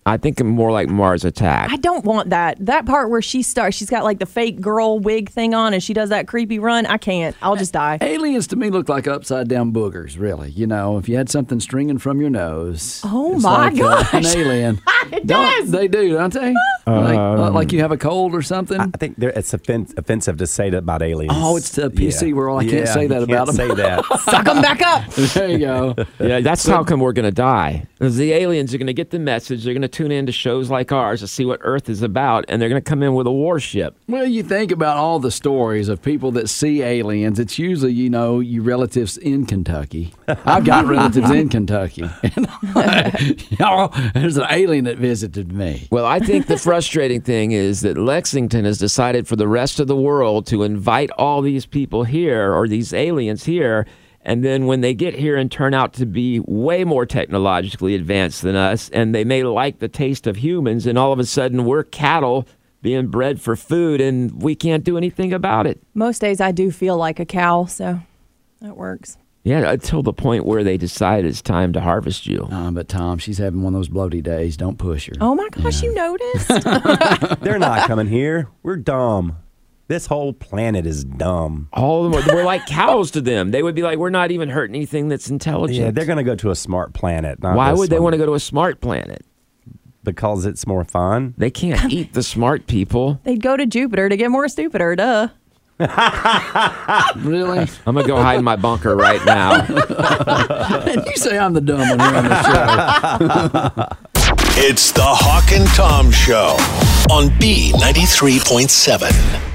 I 0.08 0.18
think 0.18 0.40
more 0.44 0.72
like 0.72 0.88
Mars 0.88 1.26
Attack. 1.26 1.72
I 1.72 1.78
don't 1.78 2.06
want 2.06 2.30
that. 2.30 2.64
That 2.64 2.86
part 2.86 3.10
where 3.10 3.24
she 3.24 3.42
starts, 3.42 3.76
she's 3.76 3.90
got 3.90 4.04
like 4.04 4.20
the 4.20 4.28
fake 4.28 4.62
girl 4.62 5.00
wig 5.00 5.32
thing 5.32 5.56
on 5.56 5.74
and 5.74 5.82
she 5.82 5.96
does 5.96 6.10
that 6.10 6.28
creepy 6.28 6.60
run. 6.60 6.86
I 6.86 6.98
can't. 6.98 7.36
I'll 7.42 7.56
just 7.56 7.74
die. 7.74 7.98
Aliens 8.02 8.46
to 8.48 8.56
me 8.56 8.70
look 8.70 8.88
like 8.88 9.08
upside 9.08 9.48
down 9.48 9.74
boogers, 9.74 10.20
really. 10.20 10.52
You 10.52 10.68
know, 10.68 11.00
if 11.00 11.10
you 11.10 11.18
had 11.18 11.28
something 11.28 11.60
stringing 11.60 11.98
from 11.98 12.22
your 12.22 12.30
nose. 12.30 13.02
Oh 13.04 13.34
it's 13.34 13.42
my 13.44 13.70
like, 13.70 13.82
uh, 13.82 14.04
an 14.18 14.26
alien. 14.28 14.82
It 15.12 15.28
Don't- 15.28 15.46
does. 15.60 15.70
They 15.70 15.88
do, 15.88 16.14
don't 16.14 16.34
they? 16.34 16.52
like, 16.88 17.16
uh, 17.16 17.52
like 17.52 17.72
you 17.72 17.80
have 17.82 17.92
a 17.92 17.98
cold 17.98 18.34
or 18.34 18.42
something? 18.42 18.80
I 18.82 18.88
think 18.98 19.18
it's 19.20 19.54
offen- 19.54 19.88
offensive 19.98 20.38
to 20.38 20.48
say 20.48 20.72
that 20.72 20.80
about 20.80 21.04
aliens. 21.04 21.32
Oh, 21.36 21.58
it's 21.58 21.70
the 21.70 21.90
PC 21.92 22.34
world. 22.34 22.64
I 22.64 22.68
can't 22.68 22.88
say 22.88 23.06
that 23.06 23.18
you 23.20 23.24
about 23.36 23.48
can't 23.50 23.60
'em. 23.60 23.68
Say 23.70 23.76
that. 23.76 24.04
Suck 24.22 24.46
them 24.46 24.64
back 24.64 24.82
up. 24.82 25.08
there 25.14 25.48
you 25.48 25.60
go. 25.60 25.96
Yeah, 26.20 26.40
that's 26.40 26.66
how 26.66 26.84
come 26.84 27.02
we're 27.02 27.14
going 27.14 27.26
to 27.26 27.32
die. 27.32 27.86
'Cause 28.00 28.18
The 28.18 28.34
aliens 28.34 28.74
are 28.74 28.80
going 28.80 28.88
to 28.88 28.94
get 28.96 29.12
the 29.12 29.20
message. 29.20 29.64
They're 29.64 29.76
going 29.76 29.84
to 29.84 29.88
tune 29.96 30.12
in 30.12 30.26
to 30.26 30.32
shows 30.32 30.70
like 30.70 30.92
ours 30.92 31.22
to 31.22 31.28
see 31.28 31.46
what 31.46 31.60
Earth 31.64 31.88
is 31.90 32.02
about, 32.02 32.44
and 32.50 32.62
they're 32.62 32.68
going 32.68 32.82
to 32.82 32.90
come 32.90 33.02
in 33.02 33.14
with 33.16 33.26
a 33.28 33.32
warship. 33.32 33.96
Well, 34.08 34.26
you 34.26 34.44
think 34.44 34.72
about 34.72 34.98
all 34.98 35.20
the 35.20 35.32
stories 35.32 35.88
of 35.88 36.02
people 36.02 36.32
that 36.34 36.50
see 36.50 36.82
aliens. 36.82 37.40
It's 37.40 37.58
usually, 37.58 37.94
you 37.94 38.10
know, 38.10 38.42
you 38.42 38.62
relatives 38.62 39.18
in 39.18 39.46
Kentucky. 39.46 40.14
I've 40.28 40.66
got 40.66 40.86
relatives 40.98 41.32
in 41.32 41.48
Kentucky. 41.48 42.02
Y'all, 43.58 43.94
there's 44.14 44.38
an 44.38 44.48
alien 44.50 44.84
that 44.84 44.98
visited 44.98 45.54
me. 45.54 45.88
Well, 45.90 46.06
I 46.06 46.20
think 46.20 46.48
the 46.48 46.58
frustrating 46.58 47.22
thing 47.22 47.54
is 47.54 47.82
that 47.82 47.98
Lexington 47.98 48.66
has 48.66 48.78
decided 48.78 49.30
for 49.30 49.38
the 49.38 49.48
rest 49.48 49.80
of 49.80 49.88
the 49.88 49.96
world 49.96 50.46
to 50.48 50.64
invite 50.64 51.10
all 51.12 51.42
these 51.42 51.66
people 51.66 52.04
here 52.04 52.54
or 52.54 52.68
these 52.68 52.94
aliens 52.94 53.46
here. 53.46 53.86
And 54.26 54.44
then 54.44 54.66
when 54.66 54.82
they 54.82 54.94
get 54.94 55.14
here 55.14 55.38
and 55.38 55.52
turn 55.52 55.74
out 55.74 55.94
to 55.94 56.06
be 56.06 56.40
way 56.40 56.84
more 56.84 57.06
technologically 57.06 57.94
advanced 57.94 58.42
than 58.42 58.56
us, 58.56 58.90
and 58.90 59.14
they 59.14 59.24
may 59.24 59.44
like 59.44 59.80
the 59.80 59.88
taste 59.88 60.26
of 60.26 60.38
humans, 60.38 60.88
and 60.88 60.98
all 60.98 61.14
of 61.14 61.20
a 61.20 61.26
sudden 61.26 61.64
we're 61.64 61.84
cattle 61.84 62.48
being 62.82 63.08
bred 63.08 63.42
for 63.42 63.56
food 63.56 64.00
and 64.00 64.44
we 64.44 64.54
can't 64.54 64.84
do 64.84 64.96
anything 64.96 65.34
about 65.34 65.66
it. 65.66 65.82
Most 65.96 66.20
days 66.20 66.40
I 66.40 66.52
do 66.52 66.70
feel 66.70 66.98
like 66.98 67.20
a 67.20 67.26
cow, 67.26 67.66
so 67.66 68.00
that 68.62 68.78
works. 68.78 69.18
Yeah, 69.44 69.72
until 69.72 70.04
the 70.04 70.14
point 70.14 70.46
where 70.46 70.64
they 70.64 70.78
decide 70.78 71.26
it's 71.26 71.42
time 71.42 71.74
to 71.74 71.82
harvest 71.82 72.28
you. 72.28 72.48
Uh, 72.52 72.70
but 72.72 72.88
Tom, 72.88 73.18
she's 73.18 73.40
having 73.40 73.64
one 73.64 73.74
of 73.74 73.80
those 73.80 73.90
bloaty 73.90 74.22
days. 74.22 74.56
Don't 74.58 74.78
push 74.78 75.08
her. 75.08 75.14
Oh 75.22 75.34
my 75.34 75.50
gosh, 75.50 75.82
you 75.82 75.94
noticed? 75.94 76.48
They're 77.42 77.60
not 77.60 77.88
coming 77.88 78.08
here. 78.08 78.50
We're 78.64 78.78
dumb. 78.78 79.38
This 79.88 80.08
whole 80.08 80.34
planet 80.34 80.88
is 80.88 81.04
dumb. 81.04 81.70
All 81.72 82.08
of 82.08 82.12
them, 82.26 82.36
we're 82.36 82.44
like 82.44 82.66
cows 82.66 83.12
to 83.12 83.22
them. 83.22 83.52
They 83.52 83.62
would 83.62 83.76
be 83.76 83.84
like, 83.84 84.00
we're 84.00 84.10
not 84.10 84.32
even 84.32 84.50
hurting 84.50 84.76
anything 84.76 85.10
that's 85.10 85.30
intelligent. 85.30 85.78
Yeah, 85.80 85.92
they're 85.92 86.08
going 86.08 86.18
to 86.18 86.24
go 86.24 86.34
to 86.36 86.50
a 86.50 86.56
smart 86.56 86.94
planet. 86.94 87.40
not 87.44 87.56
Why 87.56 87.72
would 87.72 87.92
they 87.92 87.98
one. 87.98 88.06
want 88.06 88.14
to 88.14 88.18
go 88.18 88.26
to 88.26 88.34
a 88.34 88.40
smart 88.40 88.82
planet? 88.82 89.24
Because 90.04 90.44
it's 90.46 90.66
more 90.66 90.84
fun. 90.84 91.36
They 91.38 91.52
can't 91.52 91.94
eat 91.94 92.14
the 92.14 92.24
smart 92.24 92.66
people. 92.66 93.20
They'd 93.26 93.44
go 93.44 93.56
to 93.58 93.68
Jupiter 93.68 94.10
to 94.10 94.18
get 94.18 94.32
more 94.32 94.48
stupider, 94.48 94.96
duh. 94.96 95.28
Really? 97.18 97.68
I'm 97.86 97.96
gonna 97.96 98.08
go 98.08 98.16
hide 98.16 98.40
in 98.40 98.46
my 98.46 98.56
bunker 98.56 98.96
right 98.96 99.24
now. 99.26 99.56
and 99.66 101.06
you 101.06 101.16
say 101.18 101.38
I'm 101.38 101.52
the 101.54 101.60
dumb 101.62 101.80
one 101.80 102.00
here 102.00 102.16
on 102.16 102.24
the 102.24 102.44
show. 102.44 103.88
It's 104.58 104.92
the 104.94 105.04
Hawk 105.04 105.52
and 105.52 105.68
Tom 105.70 106.12
Show 106.12 106.56
on 107.14 107.28
B93.7. 107.40 109.55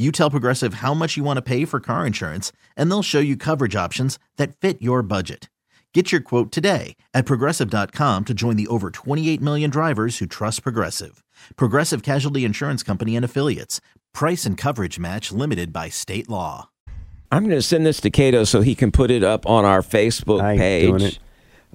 You 0.00 0.12
tell 0.12 0.30
Progressive 0.30 0.74
how 0.74 0.94
much 0.94 1.16
you 1.16 1.24
want 1.24 1.38
to 1.38 1.42
pay 1.42 1.64
for 1.64 1.80
car 1.80 2.06
insurance, 2.06 2.52
and 2.76 2.88
they'll 2.88 3.02
show 3.02 3.18
you 3.18 3.36
coverage 3.36 3.74
options 3.74 4.16
that 4.36 4.56
fit 4.56 4.80
your 4.80 5.02
budget. 5.02 5.50
Get 5.94 6.12
your 6.12 6.20
quote 6.20 6.52
today 6.52 6.96
at 7.14 7.24
progressive.com 7.24 8.26
to 8.26 8.34
join 8.34 8.56
the 8.56 8.66
over 8.66 8.90
28 8.90 9.40
million 9.40 9.70
drivers 9.70 10.18
who 10.18 10.26
trust 10.26 10.62
Progressive. 10.62 11.24
Progressive 11.56 12.02
Casualty 12.02 12.44
Insurance 12.44 12.82
Company 12.82 13.16
and 13.16 13.24
Affiliates. 13.24 13.80
Price 14.12 14.44
and 14.44 14.54
coverage 14.54 14.98
match 14.98 15.32
limited 15.32 15.72
by 15.72 15.88
state 15.88 16.28
law. 16.28 16.68
I'm 17.32 17.44
going 17.44 17.56
to 17.56 17.62
send 17.62 17.86
this 17.86 18.00
to 18.02 18.10
Cato 18.10 18.44
so 18.44 18.60
he 18.60 18.74
can 18.74 18.92
put 18.92 19.10
it 19.10 19.24
up 19.24 19.46
on 19.46 19.64
our 19.64 19.80
Facebook 19.80 20.42
I 20.42 20.52
ain't 20.52 20.60
page. 21.00 21.20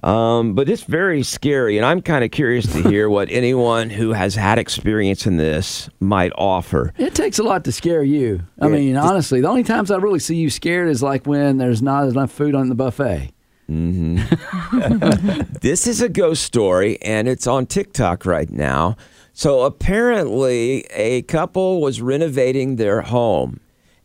Doing 0.04 0.12
it. 0.12 0.14
Um, 0.14 0.54
but 0.54 0.68
it's 0.68 0.82
very 0.82 1.22
scary, 1.22 1.76
and 1.76 1.86
I'm 1.86 2.02
kind 2.02 2.24
of 2.24 2.30
curious 2.30 2.66
to 2.72 2.82
hear 2.88 3.08
what 3.08 3.28
anyone 3.30 3.90
who 3.90 4.12
has 4.12 4.34
had 4.34 4.58
experience 4.58 5.26
in 5.26 5.36
this 5.36 5.88
might 6.00 6.32
offer. 6.36 6.92
It 6.98 7.14
takes 7.14 7.38
a 7.38 7.42
lot 7.42 7.64
to 7.64 7.72
scare 7.72 8.02
you. 8.02 8.42
I 8.60 8.68
mean, 8.68 8.96
honestly, 8.96 9.40
the 9.40 9.48
only 9.48 9.64
times 9.64 9.90
I 9.90 9.96
really 9.96 10.18
see 10.18 10.36
you 10.36 10.50
scared 10.50 10.88
is 10.88 11.02
like 11.02 11.26
when 11.26 11.58
there's 11.58 11.82
not 11.82 12.08
enough 12.08 12.30
food 12.30 12.54
on 12.54 12.68
the 12.68 12.74
buffet. 12.74 13.30
this 15.60 15.86
is 15.86 16.02
a 16.02 16.08
ghost 16.08 16.42
story, 16.42 17.00
and 17.00 17.28
it's 17.28 17.46
on 17.46 17.66
TikTok 17.66 18.26
right 18.26 18.50
now. 18.50 18.96
So 19.32 19.62
apparently, 19.62 20.84
a 20.90 21.22
couple 21.22 21.80
was 21.80 22.00
renovating 22.00 22.76
their 22.76 23.00
home. 23.00 23.60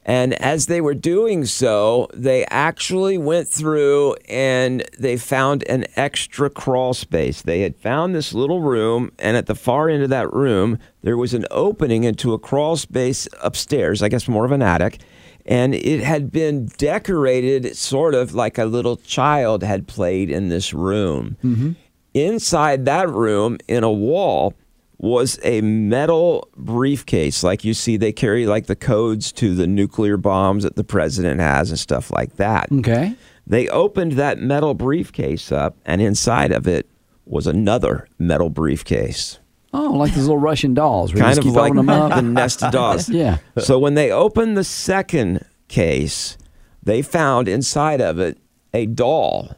And 0.10 0.34
as 0.42 0.66
they 0.66 0.82
were 0.82 0.96
doing 0.96 1.46
so, 1.46 2.08
they 2.16 2.44
actually 2.46 3.20
went 3.20 3.48
through 3.48 4.16
and 4.28 4.84
they 4.98 5.18
found 5.18 5.64
an 5.70 5.86
extra 5.96 6.50
crawl 6.50 6.96
space. 6.96 7.44
They 7.44 7.62
had 7.62 7.76
found 7.76 8.16
this 8.16 8.34
little 8.34 8.60
room, 8.60 9.12
and 9.20 9.38
at 9.38 9.46
the 9.46 9.54
far 9.54 9.88
end 9.88 10.02
of 10.02 10.10
that 10.10 10.34
room, 10.34 10.80
there 11.04 11.16
was 11.16 11.36
an 11.36 11.46
opening 11.52 12.06
into 12.06 12.34
a 12.34 12.40
crawl 12.40 12.76
space 12.76 13.28
upstairs, 13.44 14.02
I 14.02 14.10
guess 14.10 14.28
more 14.28 14.46
of 14.46 14.52
an 14.52 14.64
attic. 14.64 14.98
And 15.46 15.76
it 15.76 16.02
had 16.02 16.32
been 16.32 16.72
decorated 16.80 17.78
sort 17.78 18.16
of 18.16 18.34
like 18.34 18.58
a 18.58 18.66
little 18.66 18.96
child 18.96 19.62
had 19.62 19.88
played 19.88 20.32
in 20.32 20.50
this 20.50 20.74
room. 20.74 21.38
Mm-hmm. 21.44 21.74
Inside 22.16 22.86
that 22.86 23.10
room, 23.10 23.60
in 23.68 23.84
a 23.84 23.92
wall, 23.92 24.56
was 25.02 25.40
a 25.44 25.62
metal 25.62 26.48
briefcase 26.58 27.42
like 27.42 27.64
you 27.64 27.74
see 27.74 27.96
they 27.98 28.12
carry 28.12 28.46
like 28.46 28.66
the 28.68 28.76
codes 28.76 29.32
to 29.32 29.56
the 29.56 29.66
nuclear 29.66 30.18
bombs 30.18 30.64
that 30.64 30.76
the 30.76 30.84
president 30.84 31.40
has 31.40 31.70
and 31.70 31.80
stuff 31.80 32.12
like 32.12 32.36
that 32.36 32.68
okay 32.72 33.16
they 33.48 33.68
opened 33.70 34.12
that 34.14 34.38
metal 34.40 34.74
briefcase 34.74 35.52
up 35.54 35.78
and 35.86 36.02
inside 36.02 36.52
of 36.52 36.68
it 36.68 36.86
was 37.26 37.48
another 37.48 38.08
metal 38.20 38.50
briefcase 38.50 39.40
Oh, 39.72 39.92
like 39.92 40.14
those 40.16 40.24
little 40.24 40.40
Russian 40.40 40.74
dolls. 40.74 41.14
where 41.14 41.22
kind 41.24 41.38
of 41.38 41.44
keep 41.44 41.54
like 41.54 41.76
them 41.76 41.90
up. 41.90 42.16
the 42.16 42.22
nested 42.24 42.72
dolls 42.72 43.08
Yeah. 43.10 43.38
so 43.60 43.78
when 43.80 43.94
they 43.94 44.12
opened 44.12 44.58
the 44.58 44.64
second 44.64 45.46
case 45.68 46.38
they 46.84 47.02
found 47.02 47.48
inside 47.48 48.02
of 48.02 48.20
it 48.20 48.38
a 48.74 48.86
doll 48.88 49.56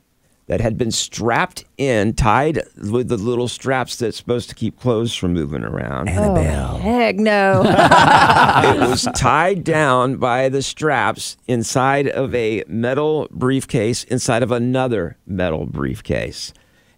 that 0.47 0.59
had 0.59 0.77
been 0.77 0.91
strapped 0.91 1.63
in, 1.77 2.13
tied 2.13 2.59
with 2.89 3.07
the 3.07 3.17
little 3.17 3.47
straps 3.47 3.95
that's 3.95 4.17
supposed 4.17 4.49
to 4.49 4.55
keep 4.55 4.77
clothes 4.79 5.15
from 5.15 5.33
moving 5.33 5.63
around. 5.63 6.09
Oh, 6.09 6.35
heck 6.77 7.15
no. 7.15 7.61
it 7.65 8.79
was 8.89 9.07
tied 9.15 9.63
down 9.63 10.17
by 10.17 10.49
the 10.49 10.61
straps 10.61 11.37
inside 11.47 12.07
of 12.09 12.35
a 12.35 12.63
metal 12.67 13.27
briefcase, 13.31 14.03
inside 14.05 14.43
of 14.43 14.51
another 14.51 15.17
metal 15.25 15.65
briefcase, 15.65 16.53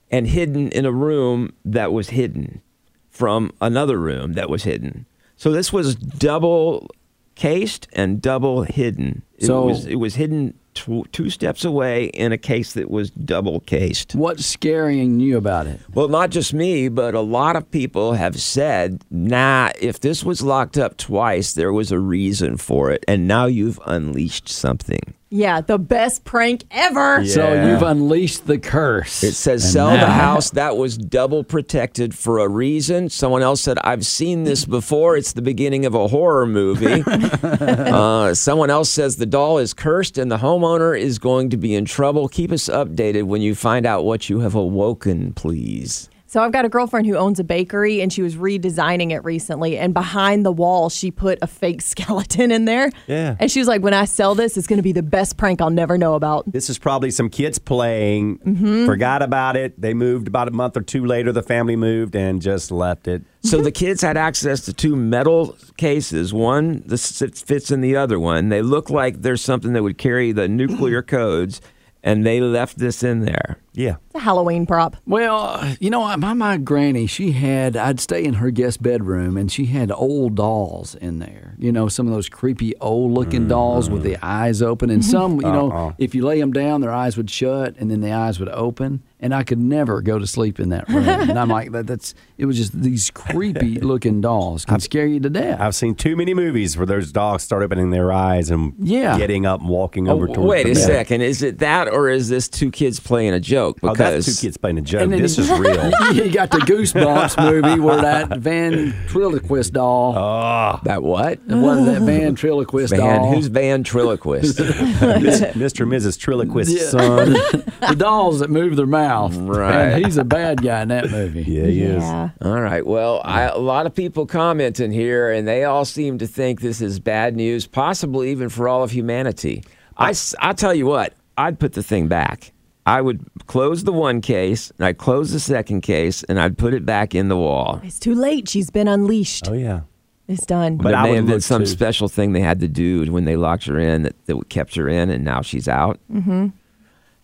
and 0.09 0.27
hidden 0.27 0.69
in 0.69 0.85
a 0.85 0.91
room 0.91 1.53
that 1.63 1.91
was 1.93 2.09
hidden 2.09 2.61
from 3.09 3.51
another 3.61 3.97
room 3.99 4.33
that 4.33 4.49
was 4.49 4.63
hidden. 4.63 5.05
So 5.35 5.51
this 5.51 5.71
was 5.71 5.95
double 5.95 6.89
cased 7.35 7.87
and 7.93 8.21
double 8.21 8.63
hidden. 8.63 9.21
It 9.37 9.45
So- 9.45 9.65
was 9.65 9.85
it 9.85 9.95
was 9.95 10.15
hidden 10.15 10.53
tw- 10.73 11.11
two 11.11 11.29
steps 11.29 11.63
away 11.63 12.05
in 12.05 12.31
a 12.31 12.37
case 12.37 12.73
that 12.73 12.89
was 12.89 13.11
double 13.11 13.59
cased. 13.61 14.15
What's 14.15 14.45
scaring 14.45 15.19
you 15.19 15.37
about 15.37 15.67
it? 15.67 15.79
Well, 15.93 16.07
not 16.07 16.29
just 16.29 16.53
me, 16.53 16.89
but 16.89 17.13
a 17.13 17.21
lot 17.21 17.55
of 17.55 17.69
people 17.71 18.13
have 18.13 18.39
said, 18.39 19.03
nah, 19.09 19.71
if 19.79 19.99
this 19.99 20.23
was 20.23 20.41
locked 20.41 20.77
up 20.77 20.97
twice, 20.97 21.53
there 21.53 21.73
was 21.73 21.91
a 21.91 21.99
reason 21.99 22.57
for 22.57 22.91
it. 22.91 23.03
And 23.07 23.27
now 23.27 23.45
you've 23.45 23.79
unleashed 23.85 24.49
something. 24.49 25.13
Yeah, 25.33 25.61
the 25.61 25.79
best 25.79 26.25
prank 26.25 26.63
ever. 26.69 27.25
So 27.25 27.65
you've 27.65 27.81
unleashed 27.81 28.45
the 28.45 28.59
curse. 28.59 29.23
It 29.23 29.33
says 29.33 29.63
And 29.63 29.73
sell 29.73 29.89
the 29.89 30.05
house 30.05 30.51
that 30.51 30.77
was 30.77 30.95
double 30.95 31.43
protected 31.43 32.15
for 32.15 32.37
a 32.37 32.47
reason. 32.47 33.09
Someone 33.09 33.41
else 33.41 33.61
said, 33.61 33.79
I've 33.79 34.05
seen 34.05 34.43
this 34.43 34.63
before. 34.63 35.17
It's 35.17 35.33
the 35.33 35.41
beginning 35.41 35.87
of 35.87 35.95
a 35.95 36.07
horror 36.07 36.45
movie. 36.45 37.03
uh, 37.07 38.35
someone 38.35 38.69
else 38.69 38.91
says 38.91 39.15
the 39.15 39.25
doll 39.25 39.57
is 39.57 39.73
cursed 39.73 40.19
and 40.19 40.31
the 40.31 40.37
homeowner 40.37 40.97
is 40.97 41.17
going 41.17 41.49
to 41.49 41.57
be 41.57 41.73
in 41.73 41.85
trouble. 41.85 42.27
Keep 42.27 42.51
us 42.51 42.69
updated 42.69 43.23
when 43.23 43.41
you 43.41 43.55
find 43.55 43.87
out 43.87 44.05
what 44.05 44.29
you 44.29 44.41
have 44.41 44.53
awoken, 44.53 45.33
please. 45.33 46.11
So 46.33 46.41
I've 46.41 46.51
got 46.51 46.65
a 46.65 46.69
girlfriend 46.69 47.05
who 47.05 47.15
owns 47.15 47.39
a 47.39 47.43
bakery 47.43 48.01
and 48.01 48.11
she 48.11 48.23
was 48.23 48.37
redesigning 48.37 49.11
it 49.11 49.23
recently 49.23 49.77
and 49.77 49.93
behind 49.93 50.43
the 50.43 50.51
wall 50.51 50.89
she 50.89 51.11
put 51.11 51.37
a 51.43 51.45
fake 51.47 51.79
skeleton 51.93 52.49
in 52.51 52.65
there. 52.65 52.89
Yeah. 53.05 53.35
And 53.39 53.51
she 53.51 53.59
was 53.59 53.67
like, 53.67 53.83
when 53.83 53.93
I 53.93 54.05
sell 54.05 54.33
this, 54.33 54.57
it's 54.57 54.65
going 54.65 54.77
to 54.77 54.81
be 54.83 54.93
the 54.93 55.03
best 55.03 55.37
prank 55.37 55.61
I'll 55.61 55.69
never 55.69 55.95
know 55.95 56.15
about. 56.15 56.51
This 56.51 56.71
is 56.71 56.79
probably 56.79 57.11
some 57.11 57.29
kids 57.29 57.59
playing, 57.59 58.39
Mhm. 58.39 58.87
forgot 58.87 59.21
about 59.21 59.55
it. 59.55 59.79
They 59.79 59.93
moved 59.93 60.27
about 60.27 60.47
a 60.47 60.51
month 60.51 60.75
or 60.75 60.81
two 60.81 61.05
later. 61.05 61.31
The 61.31 61.43
family 61.43 61.75
moved 61.75 62.15
and 62.15 62.41
just 62.41 62.71
left 62.71 63.07
it. 63.07 63.21
So 63.43 63.61
the 63.61 63.69
kids 63.71 64.01
had 64.01 64.17
access 64.17 64.61
to 64.61 64.73
two 64.73 64.95
metal 64.95 65.55
cases. 65.77 66.33
One 66.33 66.81
that 66.87 66.97
fits 67.45 67.69
in 67.69 67.81
the 67.81 67.95
other 67.95 68.19
one. 68.19 68.49
They 68.49 68.63
look 68.63 68.89
like 68.89 69.21
there's 69.21 69.43
something 69.43 69.73
that 69.73 69.83
would 69.83 69.99
carry 69.99 70.31
the 70.31 70.47
nuclear 70.47 71.03
codes, 71.19 71.61
and 72.01 72.25
they 72.25 72.41
left 72.41 72.79
this 72.79 73.03
in 73.03 73.23
there. 73.23 73.59
Yeah. 73.73 73.95
It's 74.05 74.15
a 74.15 74.19
Halloween 74.19 74.65
prop. 74.67 74.95
Well, 75.07 75.75
you 75.79 75.89
know, 75.89 76.03
uh, 76.03 76.15
my 76.17 76.33
my 76.33 76.57
granny, 76.57 77.07
she 77.07 77.31
had. 77.31 77.75
I'd 77.75 77.99
stay 77.99 78.23
in 78.23 78.35
her 78.35 78.51
guest 78.51 78.83
bedroom, 78.83 79.35
and 79.37 79.51
she 79.51 79.65
had 79.65 79.91
old 79.91 80.35
dolls 80.35 80.93
in 80.95 81.19
there. 81.19 81.55
You 81.57 81.71
know, 81.71 81.87
some 81.87 82.05
of 82.07 82.13
those 82.13 82.29
creepy 82.29 82.75
old 82.79 83.11
looking 83.13 83.47
dolls 83.47 83.89
with 83.89 84.03
the 84.03 84.13
mm. 84.13 84.19
eyes 84.21 84.61
open, 84.61 84.89
and 84.91 85.03
some, 85.03 85.35
you 85.35 85.41
know, 85.51 85.71
Uh-uh. 85.71 85.93
if 85.97 86.13
you 86.13 86.23
lay 86.25 86.39
them 86.39 86.51
down, 86.53 86.81
their 86.81 86.91
eyes 86.91 87.17
would 87.17 87.29
shut, 87.31 87.75
and 87.79 87.89
then 87.89 88.01
the 88.01 88.11
eyes 88.11 88.39
would 88.39 88.49
open. 88.49 89.01
And 89.19 89.33
I 89.33 89.43
could 89.43 89.57
never 89.57 90.01
go 90.01 90.19
to 90.19 90.27
sleep 90.27 90.59
in 90.59 90.67
that 90.69 90.89
room. 90.89 91.07
and 91.07 91.39
I'm 91.39 91.47
like, 91.47 91.71
that, 91.71 91.87
that's. 91.87 92.13
It 92.37 92.45
was 92.45 92.57
just 92.57 92.79
these 92.79 93.09
creepy 93.09 93.79
looking 93.79 94.19
dolls 94.21 94.65
can 94.65 94.81
scare 94.81 95.07
you 95.07 95.21
to 95.21 95.29
death. 95.29 95.61
I've 95.61 95.75
seen 95.75 95.95
too 95.95 96.15
many 96.17 96.33
movies 96.33 96.75
where 96.75 96.85
those 96.85 97.11
dogs 97.13 97.43
start 97.43 97.63
opening 97.63 97.89
their 97.91 98.11
eyes 98.11 98.51
and 98.51 98.73
Yeah. 98.79 99.17
getting 99.17 99.45
up 99.45 99.61
and 99.61 99.69
walking 99.69 100.09
Oh, 100.09 100.13
over 100.15 100.27
towards 100.27 100.39
wait 100.49 100.63
the 100.65 100.71
a 100.71 100.73
bed. 100.75 100.83
second. 100.83 101.21
Is 101.21 101.41
it 101.41 101.59
that, 101.59 101.87
or 101.87 102.09
is 102.09 102.27
this 102.27 102.49
two 102.49 102.69
kids 102.69 102.99
playing 102.99 103.33
a 103.33 103.39
joke? 103.39 103.62
Oh, 103.69 103.73
Because 103.73 103.97
that's 103.97 104.25
two 104.39 104.45
kids 104.47 104.57
playing 104.57 104.77
a 104.77 104.81
joke. 104.81 105.01
And 105.01 105.13
This 105.13 105.37
you- 105.37 105.43
is 105.43 105.49
real. 105.51 105.91
you 106.13 106.31
got 106.31 106.51
the 106.51 106.59
Goosebumps 106.59 107.51
movie 107.51 107.79
where 107.79 108.01
that 108.01 108.37
Van 108.39 108.91
ventriloquist 108.91 109.73
doll. 109.73 110.15
Oh, 110.17 110.79
that 110.83 111.03
what? 111.03 111.39
What 111.45 111.77
is 111.79 111.85
that 111.85 112.01
ventriloquist 112.01 112.91
Van, 112.95 112.99
doll? 113.21 113.33
who's 113.33 113.47
ventriloquist? 113.47 114.57
Mr. 114.59 115.81
and 115.83 115.91
Mrs. 115.91 116.17
Triloquist 116.17 116.69
Yeah. 116.77 116.87
son. 116.89 117.33
the 117.89 117.95
dolls 117.97 118.39
that 118.39 118.49
move 118.49 118.75
their 118.75 118.85
mouth. 118.85 119.35
Right. 119.35 119.73
And 119.93 120.05
he's 120.05 120.17
a 120.17 120.23
bad 120.23 120.61
guy 120.61 120.81
in 120.81 120.87
that 120.89 121.09
movie. 121.11 121.43
Yeah, 121.43 121.65
he 121.65 121.81
is. 121.83 122.03
All 122.03 122.61
right. 122.61 122.85
Well, 122.85 123.21
I, 123.23 123.43
a 123.43 123.57
lot 123.57 123.85
of 123.85 123.93
people 123.95 124.25
commenting 124.25 124.91
here, 124.91 125.31
and 125.31 125.47
they 125.47 125.63
all 125.63 125.85
seem 125.85 126.17
to 126.19 126.27
think 126.27 126.61
this 126.61 126.81
is 126.81 126.99
bad 126.99 127.35
news, 127.35 127.67
possibly 127.67 128.31
even 128.31 128.49
for 128.49 128.67
all 128.67 128.83
of 128.83 128.91
humanity. 128.91 129.63
I, 129.97 130.09
s- 130.11 130.35
I'll 130.39 130.53
tell 130.55 130.73
you 130.73 130.85
what, 130.85 131.13
I'd 131.37 131.59
put 131.59 131.73
the 131.73 131.83
thing 131.83 132.07
back. 132.07 132.51
I 132.85 133.01
would 133.01 133.25
close 133.47 133.83
the 133.83 133.93
one 133.93 134.21
case, 134.21 134.71
and 134.77 134.85
I'd 134.85 134.97
close 134.97 135.31
the 135.31 135.39
second 135.39 135.81
case, 135.81 136.23
and 136.23 136.39
I'd 136.39 136.57
put 136.57 136.73
it 136.73 136.85
back 136.85 137.15
in 137.15 137.29
the 137.29 137.37
wall. 137.37 137.79
It's 137.83 137.99
too 137.99 138.15
late. 138.15 138.49
She's 138.49 138.69
been 138.69 138.87
unleashed. 138.87 139.47
Oh 139.47 139.53
yeah. 139.53 139.81
It's 140.27 140.45
done. 140.45 140.77
But, 140.77 140.93
it 140.93 141.01
may 141.01 141.15
have 141.15 141.27
been 141.27 141.41
some 141.41 141.65
special 141.65 142.07
thing 142.07 142.31
they 142.31 142.39
had 142.41 142.61
to 142.61 142.67
do 142.67 143.11
when 143.11 143.25
they 143.25 143.35
locked 143.35 143.65
her 143.65 143.77
in 143.77 144.03
that, 144.03 144.25
that 144.25 144.49
kept 144.49 144.75
her 144.75 144.87
in, 144.87 145.09
and 145.09 145.23
now 145.23 145.41
she's 145.41 145.67
out. 145.67 145.99
Mm-hmm. 146.11 146.47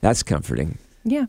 That's 0.01 0.21
comforting. 0.21 0.77
Yeah. 1.05 1.25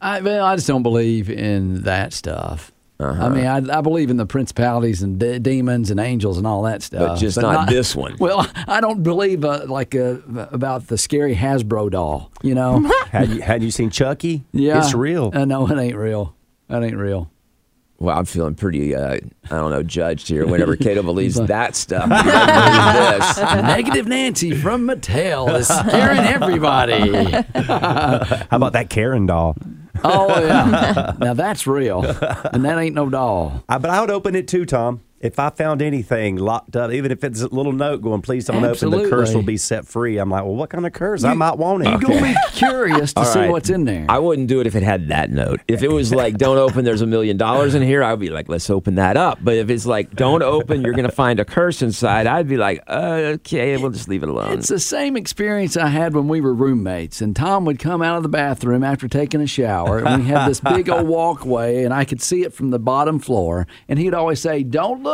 I, 0.00 0.20
well, 0.20 0.44
I 0.44 0.56
just 0.56 0.66
don't 0.66 0.82
believe 0.82 1.30
in 1.30 1.82
that 1.82 2.12
stuff. 2.12 2.71
I 3.10 3.28
mean, 3.28 3.46
I, 3.46 3.78
I 3.78 3.80
believe 3.80 4.10
in 4.10 4.16
the 4.16 4.26
principalities 4.26 5.02
and 5.02 5.18
de- 5.18 5.38
demons 5.38 5.90
and 5.90 5.98
angels 6.00 6.38
and 6.38 6.46
all 6.46 6.62
that 6.62 6.82
stuff, 6.82 7.08
But 7.08 7.16
just 7.16 7.40
not 7.40 7.68
this 7.68 7.94
one. 7.96 8.16
Well, 8.18 8.46
I 8.68 8.80
don't 8.80 9.02
believe 9.02 9.44
uh, 9.44 9.64
like 9.66 9.94
uh, 9.94 10.16
about 10.52 10.86
the 10.86 10.96
scary 10.98 11.34
Hasbro 11.34 11.90
doll. 11.90 12.30
You 12.42 12.54
know, 12.54 12.80
had 13.10 13.30
you 13.30 13.40
had 13.42 13.62
you 13.62 13.70
seen 13.70 13.90
Chucky? 13.90 14.44
yeah, 14.52 14.78
it's 14.78 14.94
real. 14.94 15.30
Uh, 15.34 15.44
no, 15.44 15.66
it 15.68 15.78
ain't 15.78 15.96
real. 15.96 16.34
That 16.68 16.82
ain't 16.82 16.96
real. 16.96 17.30
Well, 17.98 18.18
I'm 18.18 18.24
feeling 18.24 18.56
pretty, 18.56 18.96
uh, 18.96 19.12
I 19.14 19.20
don't 19.48 19.70
know, 19.70 19.84
judged 19.84 20.26
here. 20.26 20.44
Whenever 20.44 20.74
Cato 20.76 21.02
believes 21.04 21.36
that 21.36 21.76
stuff, 21.76 22.02
he 22.04 22.30
doesn't 22.30 22.46
believe 22.46 23.20
this. 23.20 23.38
Negative 23.62 24.06
Nancy 24.08 24.50
from 24.56 24.88
Mattel 24.88 25.54
is 25.56 25.68
scaring 25.68 26.18
everybody. 26.18 27.30
How 27.62 28.46
about 28.50 28.72
that 28.72 28.90
Karen 28.90 29.26
doll? 29.26 29.56
Oh 30.04 30.40
yeah, 30.40 31.14
now 31.20 31.34
that's 31.34 31.66
real, 31.66 32.04
and 32.04 32.64
that 32.64 32.78
ain't 32.78 32.94
no 32.94 33.08
doll. 33.08 33.62
I, 33.68 33.78
but 33.78 33.90
I 33.90 34.00
would 34.00 34.10
open 34.10 34.34
it 34.34 34.48
too, 34.48 34.64
Tom. 34.64 35.00
If 35.22 35.38
I 35.38 35.50
found 35.50 35.82
anything 35.82 36.34
locked 36.36 36.74
up, 36.74 36.90
even 36.90 37.12
if 37.12 37.22
it's 37.22 37.42
a 37.42 37.48
little 37.48 37.70
note 37.70 38.02
going, 38.02 38.22
please 38.22 38.46
don't 38.46 38.64
open, 38.64 38.90
the 38.90 39.08
curse 39.08 39.32
will 39.32 39.44
be 39.44 39.56
set 39.56 39.86
free. 39.86 40.18
I'm 40.18 40.30
like, 40.30 40.42
well, 40.42 40.56
what 40.56 40.68
kind 40.68 40.84
of 40.84 40.92
curse? 40.92 41.22
I 41.22 41.34
might 41.34 41.58
want 41.58 41.86
it. 41.86 41.90
You're 41.90 42.00
gonna 42.00 42.20
be 42.22 42.34
curious 42.52 43.12
to 43.12 43.20
All 43.20 43.26
see 43.26 43.38
right. 43.38 43.50
what's 43.50 43.70
in 43.70 43.84
there. 43.84 44.04
I 44.08 44.18
wouldn't 44.18 44.48
do 44.48 44.60
it 44.60 44.66
if 44.66 44.74
it 44.74 44.82
had 44.82 45.08
that 45.08 45.30
note. 45.30 45.60
If 45.68 45.84
it 45.84 45.92
was 45.92 46.12
like, 46.12 46.38
don't 46.38 46.58
open, 46.58 46.84
there's 46.84 47.02
a 47.02 47.06
million 47.06 47.36
dollars 47.36 47.76
in 47.76 47.82
here, 47.82 48.02
I 48.02 48.10
would 48.10 48.18
be 48.18 48.30
like, 48.30 48.48
let's 48.48 48.68
open 48.68 48.96
that 48.96 49.16
up. 49.16 49.38
But 49.40 49.54
if 49.54 49.70
it's 49.70 49.86
like, 49.86 50.12
don't 50.16 50.42
open, 50.42 50.82
you're 50.82 50.92
going 50.94 51.08
to 51.08 51.14
find 51.14 51.38
a 51.38 51.44
curse 51.44 51.82
inside, 51.82 52.26
I'd 52.26 52.48
be 52.48 52.56
like, 52.56 52.82
uh, 52.88 53.34
okay, 53.36 53.76
we'll 53.76 53.90
just 53.92 54.08
leave 54.08 54.24
it 54.24 54.28
alone. 54.28 54.58
It's 54.58 54.68
the 54.68 54.80
same 54.80 55.16
experience 55.16 55.76
I 55.76 55.86
had 55.86 56.14
when 56.16 56.26
we 56.26 56.40
were 56.40 56.52
roommates, 56.52 57.20
and 57.20 57.36
Tom 57.36 57.64
would 57.66 57.78
come 57.78 58.02
out 58.02 58.16
of 58.16 58.24
the 58.24 58.28
bathroom 58.28 58.82
after 58.82 59.06
taking 59.06 59.40
a 59.40 59.46
shower, 59.46 59.98
and 60.00 60.24
we 60.24 60.28
had 60.28 60.48
this 60.48 60.58
big 60.58 60.88
old 60.88 61.06
walkway, 61.06 61.84
and 61.84 61.94
I 61.94 62.04
could 62.04 62.20
see 62.20 62.42
it 62.42 62.52
from 62.52 62.70
the 62.70 62.80
bottom 62.80 63.20
floor, 63.20 63.68
and 63.88 64.00
he'd 64.00 64.14
always 64.14 64.40
say, 64.40 64.64
"Don't 64.64 65.04
look." 65.04 65.11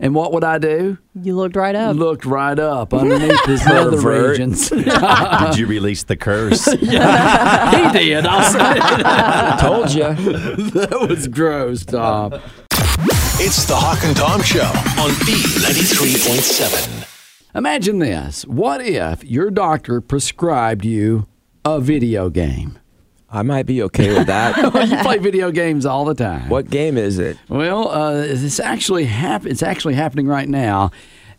And 0.00 0.14
what 0.14 0.32
would 0.32 0.44
I 0.44 0.58
do? 0.58 0.96
You 1.20 1.34
looked 1.34 1.56
right 1.56 1.74
up. 1.74 1.96
Looked 1.96 2.24
right 2.24 2.56
up 2.58 2.94
underneath 2.94 3.44
his 3.46 3.66
nether 3.66 3.96
Pervert. 4.00 4.30
regions. 4.30 4.68
Did 4.70 5.58
you 5.58 5.66
release 5.66 6.04
the 6.04 6.16
curse? 6.16 6.68
yeah, 6.80 7.92
he 7.92 7.98
did. 7.98 8.24
I'll 8.24 8.44
say 8.44 8.74
it. 8.76 9.58
Told 9.60 9.90
you. 9.92 10.14
that 10.70 11.06
was 11.08 11.26
gross, 11.26 11.84
Tom. 11.84 12.34
It's 13.40 13.64
the 13.66 13.74
Hawk 13.76 14.04
and 14.04 14.16
Tom 14.16 14.40
Show 14.42 14.62
on 15.02 15.10
B93.7. 15.26 17.06
Imagine 17.56 17.98
this. 17.98 18.44
What 18.46 18.80
if 18.80 19.24
your 19.24 19.50
doctor 19.50 20.00
prescribed 20.00 20.84
you 20.84 21.26
a 21.64 21.80
video 21.80 22.30
game? 22.30 22.78
I 23.30 23.42
might 23.42 23.66
be 23.66 23.82
okay 23.82 24.16
with 24.16 24.26
that. 24.28 24.56
you 24.88 24.96
play 24.98 25.18
video 25.18 25.50
games 25.50 25.84
all 25.84 26.04
the 26.04 26.14
time. 26.14 26.48
What 26.48 26.70
game 26.70 26.96
is 26.96 27.18
it? 27.18 27.36
Well, 27.48 27.90
uh, 27.90 28.22
it's 28.22 28.58
actually 28.58 29.04
hap- 29.04 29.46
It's 29.46 29.62
actually 29.62 29.94
happening 29.94 30.26
right 30.26 30.48
now, 30.48 30.90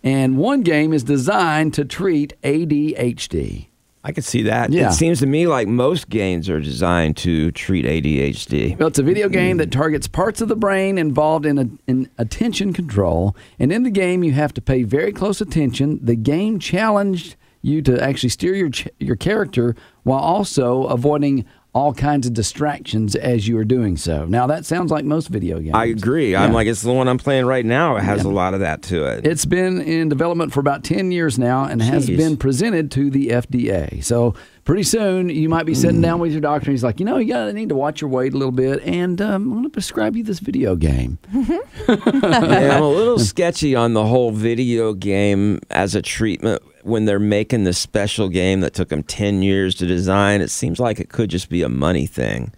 and 0.03 0.37
one 0.37 0.61
game 0.61 0.93
is 0.93 1.03
designed 1.03 1.73
to 1.75 1.85
treat 1.85 2.33
ADHD. 2.43 3.67
I 4.01 4.13
could 4.13 4.23
see 4.23 4.43
that. 4.43 4.71
Yeah. 4.71 4.89
It 4.89 4.93
seems 4.93 5.19
to 5.19 5.25
me 5.25 5.45
like 5.45 5.67
most 5.67 6.09
games 6.09 6.49
are 6.49 6.61
designed 6.61 7.17
to 7.17 7.51
treat 7.51 7.85
ADHD. 7.85 8.79
Well, 8.79 8.87
it's 8.87 8.99
a 8.99 9.03
video 9.03 9.27
game 9.27 9.57
that 9.57 9.71
targets 9.71 10.07
parts 10.07 10.39
of 10.39 10.47
the 10.47 10.55
brain 10.55 10.97
involved 10.97 11.45
in, 11.45 11.57
a, 11.57 11.67
in 11.85 12.09
attention 12.17 12.71
control, 12.71 13.35
and 13.57 13.73
in 13.73 13.83
the 13.83 13.89
game 13.91 14.23
you 14.23 14.31
have 14.31 14.53
to 14.53 14.61
pay 14.61 14.83
very 14.83 15.11
close 15.11 15.41
attention. 15.41 15.99
The 16.01 16.15
game 16.15 16.59
challenged 16.59 17.35
you 17.61 17.81
to 17.81 18.01
actually 18.01 18.29
steer 18.29 18.55
your 18.55 18.69
ch- 18.69 18.87
your 18.99 19.17
character 19.17 19.75
while 20.03 20.19
also 20.19 20.83
avoiding 20.85 21.43
all 21.73 21.93
kinds 21.93 22.25
of 22.25 22.33
distractions 22.33 23.15
as 23.15 23.47
you 23.47 23.57
are 23.57 23.63
doing 23.63 23.95
so. 23.95 24.25
Now 24.25 24.47
that 24.47 24.65
sounds 24.65 24.91
like 24.91 25.05
most 25.05 25.27
video 25.27 25.59
games. 25.59 25.75
I 25.75 25.85
agree. 25.85 26.35
I'm 26.35 26.51
like, 26.51 26.67
it's 26.67 26.81
the 26.81 26.91
one 26.91 27.07
I'm 27.07 27.19
playing 27.19 27.45
right 27.45 27.65
now. 27.65 27.95
It 27.97 28.03
has 28.03 28.23
a 28.23 28.29
lot 28.29 28.55
of 28.55 28.61
that 28.61 28.81
to 28.83 29.05
it. 29.05 29.25
It's 29.25 29.45
been 29.45 29.79
in 29.81 30.09
development 30.09 30.51
for 30.51 30.59
about 30.61 30.83
10 30.83 31.11
years 31.11 31.37
now 31.37 31.65
and 31.65 31.81
has 31.81 32.07
been 32.07 32.37
presented 32.37 32.91
to 32.91 33.11
the 33.11 33.27
FDA. 33.27 34.03
So 34.03 34.33
pretty 34.69 34.83
soon 34.83 35.29
you 35.29 35.49
might 35.49 35.65
be 35.65 35.73
sitting 35.73 35.99
down 35.99 36.19
with 36.19 36.31
your 36.31 36.41
doctor 36.41 36.67
and 36.67 36.73
he's 36.73 36.83
like, 36.83 36.99
you 36.99 37.05
know, 37.05 37.17
you 37.17 37.33
gotta 37.33 37.51
need 37.51 37.69
to 37.69 37.73
watch 37.73 38.01
your 38.01 38.09
weight 38.11 38.35
a 38.35 38.37
little 38.37 38.51
bit 38.51 38.79
and 38.83 39.19
um, 39.19 39.41
I'm 39.41 39.49
going 39.49 39.63
to 39.63 39.69
prescribe 39.71 40.15
you 40.15 40.21
this 40.21 40.37
video 40.37 40.75
game. 40.75 41.17
yeah, 41.33 42.75
I'm 42.77 42.83
a 42.83 42.87
little 42.87 43.17
sketchy 43.33 43.73
on 43.73 43.93
the 43.93 44.05
whole 44.05 44.29
video 44.29 44.93
game 44.93 45.59
as 45.71 45.95
a 45.95 46.03
treatment 46.03 46.61
when 46.83 47.05
they're 47.05 47.17
making 47.17 47.63
this 47.63 47.79
special 47.79 48.29
game 48.29 48.59
that 48.61 48.75
took 48.75 48.89
them 48.89 49.01
10 49.01 49.41
years 49.41 49.73
to 49.73 49.87
design. 49.87 50.39
It 50.39 50.51
seems 50.51 50.79
like 50.79 50.99
it 50.99 51.09
could 51.09 51.31
just 51.31 51.49
be 51.49 51.63
a 51.63 51.69
money 51.69 52.05
thing. 52.05 52.53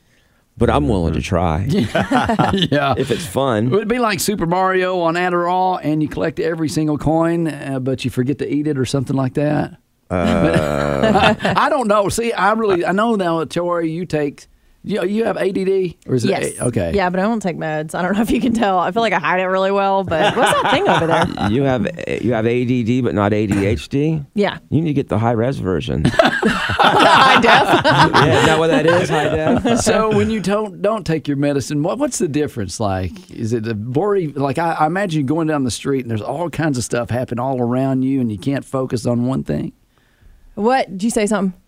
But 0.57 0.69
I'm 0.69 0.89
willing 0.89 1.13
to 1.13 1.21
try. 1.21 1.63
yeah. 1.69 2.93
If 2.97 3.09
it's 3.09 3.25
fun. 3.25 3.67
It 3.67 3.71
would 3.71 3.87
be 3.87 3.99
like 3.99 4.19
Super 4.19 4.45
Mario 4.45 4.99
on 4.99 5.13
Adderall 5.13 5.79
and 5.81 6.03
you 6.03 6.09
collect 6.09 6.41
every 6.41 6.67
single 6.67 6.97
coin, 6.97 7.47
uh, 7.47 7.79
but 7.79 8.03
you 8.03 8.11
forget 8.11 8.37
to 8.39 8.53
eat 8.53 8.67
it 8.67 8.77
or 8.77 8.85
something 8.85 9.15
like 9.15 9.35
that. 9.35 9.80
Uh, 10.11 11.35
I 11.57 11.69
don't 11.69 11.87
know. 11.87 12.09
See, 12.09 12.33
I 12.33 12.51
really, 12.53 12.85
I 12.85 12.91
know 12.91 13.15
now, 13.15 13.43
Tori, 13.45 13.91
you 13.91 14.05
take, 14.05 14.47
you, 14.83 15.03
you 15.05 15.25
have 15.25 15.37
ADD? 15.37 15.95
Or 16.07 16.15
is 16.15 16.25
Yes. 16.25 16.45
it, 16.47 16.57
A- 16.59 16.65
okay. 16.65 16.91
Yeah, 16.93 17.09
but 17.09 17.19
I 17.19 17.23
don't 17.23 17.39
take 17.39 17.55
meds. 17.57 17.93
I 17.95 18.01
don't 18.01 18.13
know 18.15 18.21
if 18.21 18.31
you 18.31 18.41
can 18.41 18.53
tell. 18.53 18.79
I 18.79 18.91
feel 18.91 19.01
like 19.03 19.13
I 19.13 19.19
hide 19.19 19.39
it 19.39 19.45
really 19.45 19.71
well, 19.71 20.03
but 20.03 20.35
what's 20.35 20.51
that 20.61 20.71
thing 20.71 20.87
over 20.87 21.05
there? 21.07 21.51
you 21.51 21.63
have 21.63 21.83
you 22.23 22.33
have 22.33 22.45
ADD 22.47 23.03
but 23.03 23.13
not 23.13 23.31
ADHD? 23.31 24.25
Yeah. 24.33 24.57
You 24.69 24.81
need 24.81 24.89
to 24.89 24.93
get 24.93 25.07
the 25.09 25.19
high 25.19 25.31
res 25.33 25.59
version. 25.59 26.05
High 26.83 27.39
def. 27.41 27.51
yeah, 28.25 28.39
is 28.39 28.45
that 28.47 28.59
what 28.59 28.67
that 28.67 28.85
is? 28.87 29.07
High 29.09 29.29
def? 29.29 29.79
so 29.81 30.09
when 30.15 30.29
you 30.31 30.39
don't 30.39 30.81
don't 30.81 31.05
take 31.05 31.27
your 31.27 31.37
medicine, 31.37 31.83
what 31.83 31.99
what's 31.99 32.17
the 32.17 32.27
difference? 32.27 32.79
Like, 32.79 33.11
is 33.31 33.53
it 33.53 33.67
a 33.67 33.73
very 33.75 34.27
like 34.27 34.57
I, 34.57 34.71
I 34.73 34.85
imagine 34.87 35.21
you 35.21 35.27
going 35.27 35.47
down 35.47 35.63
the 35.63 35.71
street 35.71 36.01
and 36.01 36.09
there's 36.09 36.21
all 36.23 36.49
kinds 36.49 36.77
of 36.79 36.83
stuff 36.83 37.09
happening 37.11 37.39
all 37.39 37.61
around 37.61 38.01
you, 38.01 38.19
and 38.19 38.31
you 38.31 38.37
can't 38.39 38.65
focus 38.65 39.05
on 39.05 39.25
one 39.27 39.43
thing. 39.43 39.73
What? 40.55 40.89
Did 40.89 41.03
you 41.03 41.09
say 41.09 41.25
something? 41.25 41.60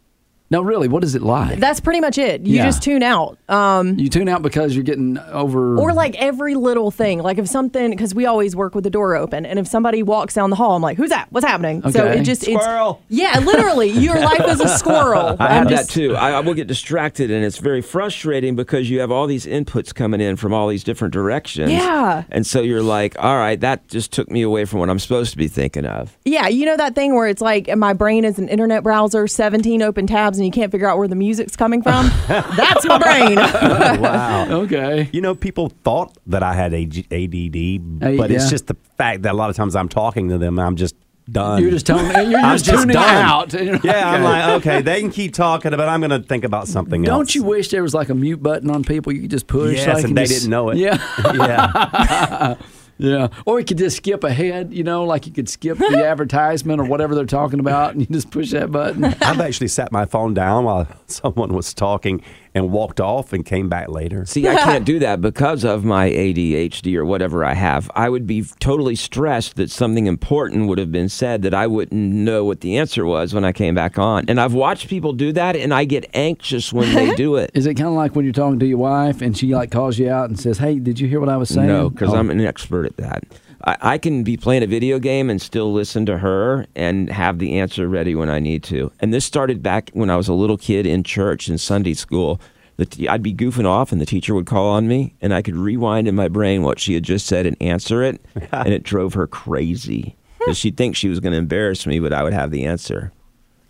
No, 0.54 0.62
really, 0.62 0.88
what 0.88 1.04
is 1.04 1.16
it 1.16 1.24
like? 1.24 1.58
That's 1.60 1.80
pretty 1.80 2.00
much 2.00 2.20
it. 2.20 2.42
You 2.46 2.58
Yeah. 2.58 2.66
just 2.66 2.84
tune 2.84 3.02
out. 3.02 3.40
Um, 3.50 3.98
you 3.98 4.08
tune 4.08 4.30
out 4.30 4.44
because 4.44 4.76
you're 4.76 4.84
getting 4.84 5.18
over. 5.18 5.80
or 5.80 5.94
like 5.94 6.16
every 6.22 6.54
little 6.54 6.92
thing. 6.92 7.24
Like 7.24 7.40
if 7.40 7.48
something, 7.48 7.90
because 7.90 8.14
we 8.14 8.28
always 8.28 8.56
work 8.56 8.76
with 8.76 8.84
the 8.84 8.92
door 8.92 9.16
open, 9.16 9.48
and 9.48 9.58
if 9.58 9.66
somebody 9.68 10.04
walks 10.04 10.36
down 10.36 10.52
the 10.52 10.56
hall, 10.56 10.76
I'm 10.76 10.82
like, 10.84 10.96
"Who's 10.98 11.10
that? 11.10 11.28
What's 11.32 11.46
happening?" 11.46 11.82
So 11.92 12.06
it 12.06 12.22
just 12.22 12.44
Squirrel. 12.44 13.02
It's, 13.10 13.20
yeah, 13.20 13.40
literally, 13.40 13.90
your 13.90 14.20
life 14.20 14.46
is 14.48 14.60
a 14.62 14.68
squirrel. 14.68 15.36
I 15.40 15.48
I'm 15.48 15.52
have 15.64 15.70
just- 15.70 15.88
that 15.88 15.94
too. 15.94 16.16
I, 16.16 16.34
I 16.34 16.40
will 16.42 16.54
get 16.54 16.68
distracted, 16.68 17.32
and 17.32 17.44
it's 17.44 17.58
very 17.58 17.82
frustrating 17.82 18.56
because 18.56 18.92
you 18.92 19.00
have 19.00 19.10
all 19.12 19.26
these 19.26 19.48
inputs 19.48 19.92
coming 19.96 20.22
in 20.22 20.36
from 20.36 20.54
all 20.54 20.68
these 20.68 20.84
different 20.84 21.14
directions. 21.16 21.72
Yeah. 21.72 22.26
And 22.30 22.46
so 22.46 22.62
you're 22.62 22.84
like, 22.84 23.16
all 23.18 23.38
right, 23.38 23.60
that 23.62 23.88
just 23.88 24.12
took 24.12 24.30
me 24.30 24.44
away 24.44 24.66
from 24.66 24.82
what 24.82 24.92
I'm 24.92 25.00
supposed 25.00 25.32
to 25.32 25.38
be 25.38 25.48
thinking 25.48 25.86
of. 25.86 26.16
Yeah, 26.26 26.48
you 26.48 26.68
know 26.68 26.78
that 26.78 26.94
thing 26.94 27.16
where 27.16 27.28
it's 27.28 27.42
like 27.42 27.76
my 27.76 27.94
brain 27.94 28.24
is 28.24 28.38
an 28.38 28.50
internet 28.50 28.84
browser, 28.84 29.26
17 29.28 29.82
open 29.82 30.06
tabs, 30.06 30.38
and 30.44 30.54
you 30.54 30.62
can't 30.62 30.72
figure 30.72 30.88
out 30.88 30.98
where 30.98 31.08
the 31.08 31.16
music's 31.16 31.56
coming 31.56 31.82
from? 31.82 32.08
That's 32.28 32.86
my 32.86 32.98
brain. 33.00 33.36
wow. 34.02 34.48
Okay. 34.64 35.10
You 35.14 35.22
know, 35.22 35.36
people 35.36 35.70
thought 35.84 36.18
that 36.28 36.44
I 36.44 36.54
had 36.54 36.74
AG- 36.74 37.08
ADD, 37.12 38.04
Uh, 38.04 38.18
but 38.18 38.30
yeah. 38.30 38.36
it's 38.36 38.50
just 38.50 38.68
the 38.68 38.76
fact 38.98 39.22
that 39.24 39.32
a 39.32 39.38
lot 39.38 39.50
of 39.50 39.56
times 39.56 39.76
I'm 39.76 39.88
talking 39.90 40.30
to 40.30 40.38
them, 40.38 40.60
I'm 40.60 40.76
just 40.76 40.96
done. 41.32 41.62
You're 41.62 41.72
just 41.72 41.86
telling- 41.86 42.08
me 42.10 42.32
you're 42.32 42.40
I'm 42.44 42.58
just 42.58 42.70
tuning 42.70 42.98
out. 42.98 43.54
Yeah, 43.54 44.10
I'm 44.10 44.24
like, 44.24 44.62
okay, 44.62 44.82
they 44.82 45.00
can 45.00 45.10
keep 45.12 45.34
talking, 45.34 45.72
but 45.72 45.88
I'm 45.88 46.02
going 46.02 46.22
to 46.22 46.28
think 46.28 46.44
about 46.44 46.68
something 46.68 47.08
else. 47.08 47.10
Don't 47.18 47.34
you 47.36 47.44
wish 47.44 47.70
there 47.70 47.82
was 47.84 47.94
like 47.94 48.10
a 48.10 48.16
mute 48.16 48.44
button 48.44 48.70
on 48.70 48.84
people 48.84 49.14
you 49.14 49.22
could 49.22 49.32
just 49.32 49.48
push? 49.48 49.78
Yes, 49.78 49.96
like, 49.96 50.04
and 50.04 50.18
they 50.18 50.24
just- 50.26 50.42
didn't 50.42 50.52
know 50.52 50.70
it. 50.72 50.78
Yeah. 50.78 50.98
yeah. 51.34 52.56
Yeah. 52.98 53.28
Or 53.46 53.60
you 53.60 53.66
could 53.66 53.78
just 53.78 53.98
skip 53.98 54.24
ahead, 54.24 54.74
you 54.74 54.84
know, 54.84 55.04
like 55.04 55.26
you 55.26 55.34
could 55.34 55.50
skip 55.50 55.78
the 55.78 56.06
advertisement 56.06 56.80
or 56.80 56.86
whatever 56.86 57.16
they're 57.16 57.26
talking 57.26 57.60
about 57.60 57.94
and 57.94 58.02
you 58.02 58.08
just 58.08 58.32
push 58.32 58.52
that 58.52 58.72
button. 58.72 59.04
I've 59.06 59.42
actually 59.42 59.68
sat 59.70 59.92
my 59.92 60.06
phone 60.06 60.34
down 60.34 60.66
while 60.66 60.88
someone 61.08 61.54
was 61.54 61.74
talking 61.74 62.22
and 62.56 62.72
walked 62.72 63.00
off 63.02 63.34
and 63.34 63.46
came 63.46 63.68
back 63.70 63.90
later. 63.90 64.26
See, 64.26 64.48
I 64.48 64.56
can't 64.56 64.86
do 64.86 65.00
that 65.00 65.22
because 65.22 65.64
of 65.64 65.84
my 65.84 66.10
ADHD 66.10 66.96
or 66.96 67.06
whatever 67.06 67.44
I 67.44 67.54
have. 67.54 67.90
I 67.96 68.10
would 68.10 68.28
be 68.28 68.44
totally 68.60 68.96
stressed 68.96 69.56
that 69.56 69.72
something 69.72 70.06
important 70.06 70.68
would 70.68 70.78
have 70.78 70.92
been 70.92 71.10
said 71.10 71.42
that 71.44 71.54
I 71.54 71.66
wouldn't 71.68 72.00
know 72.02 72.46
what 72.46 72.62
the 72.62 72.78
answer 72.78 73.06
was 73.06 73.34
when 73.34 73.44
I 73.44 73.52
came 73.52 73.74
back 73.74 73.98
on. 73.98 74.26
And 74.28 74.40
I've 74.40 74.54
watched 74.54 74.88
people 74.88 75.14
do 75.14 75.32
that, 75.34 75.56
and 75.56 75.74
I 75.74 75.86
get 75.86 76.06
anxious 76.14 76.72
when 76.72 76.94
they 76.94 77.16
do 77.16 77.36
it. 77.38 77.52
Is 77.54 77.66
it 77.66 77.74
kind 77.76 77.88
of 77.88 77.94
like 77.96 78.16
when 78.16 78.24
you're 78.26 78.34
talking 78.34 78.60
to 78.60 78.66
your 78.68 78.78
wife 78.78 79.22
and 79.22 79.36
she 79.38 79.54
like 79.56 79.72
calls 79.72 79.98
you 79.98 80.10
out 80.10 80.30
and 80.30 80.40
says, 80.40 80.58
"Hey, 80.60 80.80
did 80.80 81.00
you 81.00 81.08
hear 81.08 81.20
what 81.20 81.30
I 81.30 81.38
was 81.38 81.50
saying?" 81.50 81.68
No, 81.68 81.90
because 81.90 82.14
Oh. 82.14 82.18
I'm 82.18 82.30
an 82.30 82.40
expert 82.42 82.86
at 82.86 82.98
that. 82.98 83.24
I, 83.64 83.78
I 83.82 83.98
can 83.98 84.24
be 84.24 84.38
playing 84.38 84.64
a 84.64 84.68
video 84.68 85.00
game 85.00 85.30
and 85.30 85.42
still 85.42 85.72
listen 85.72 86.06
to 86.08 86.18
her 86.20 86.66
and 86.76 87.10
have 87.10 87.40
the 87.40 87.60
answer 87.60 87.88
ready 87.88 88.16
when 88.16 88.30
I 88.30 88.40
need 88.40 88.64
to. 88.64 88.92
And 89.00 89.14
this 89.14 89.26
started 89.26 89.64
back 89.64 89.90
when 89.94 90.10
I 90.10 90.16
was 90.16 90.28
a 90.28 90.34
little 90.34 90.58
kid 90.58 90.86
in 90.86 91.04
church 91.04 91.48
in 91.50 91.58
Sunday 91.58 91.94
school. 91.94 92.42
The 92.78 92.86
t- 92.86 93.08
I'd 93.08 93.22
be 93.22 93.34
goofing 93.34 93.68
off, 93.68 93.92
and 93.92 94.02
the 94.02 94.06
teacher 94.06 94.34
would 94.34 94.48
call 94.48 94.68
on 94.70 94.88
me, 94.88 95.14
and 95.22 95.32
I 95.34 95.44
could 95.44 95.56
rewind 95.56 96.08
in 96.08 96.16
my 96.16 96.28
brain 96.28 96.64
what 96.64 96.80
she 96.80 96.96
had 96.96 97.04
just 97.04 97.28
said 97.28 97.46
and 97.46 97.56
answer 97.62 98.02
it, 98.02 98.20
and 98.52 98.74
it 98.74 98.82
drove 98.82 99.14
her 99.14 99.28
crazy 99.28 100.16
because 100.40 100.58
she'd 100.58 100.76
think 100.76 100.96
she 100.96 101.08
was 101.08 101.20
going 101.20 101.34
to 101.34 101.38
embarrass 101.38 101.86
me, 101.86 102.00
but 102.00 102.12
I 102.14 102.24
would 102.24 102.34
have 102.34 102.50
the 102.50 102.66
answer. 102.66 103.12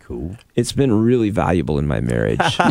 Cool. 0.00 0.36
It's 0.54 0.72
been 0.72 1.04
really 1.04 1.30
valuable 1.30 1.78
in 1.78 1.86
my 1.86 2.00
marriage. 2.00 2.40
I 2.58 2.66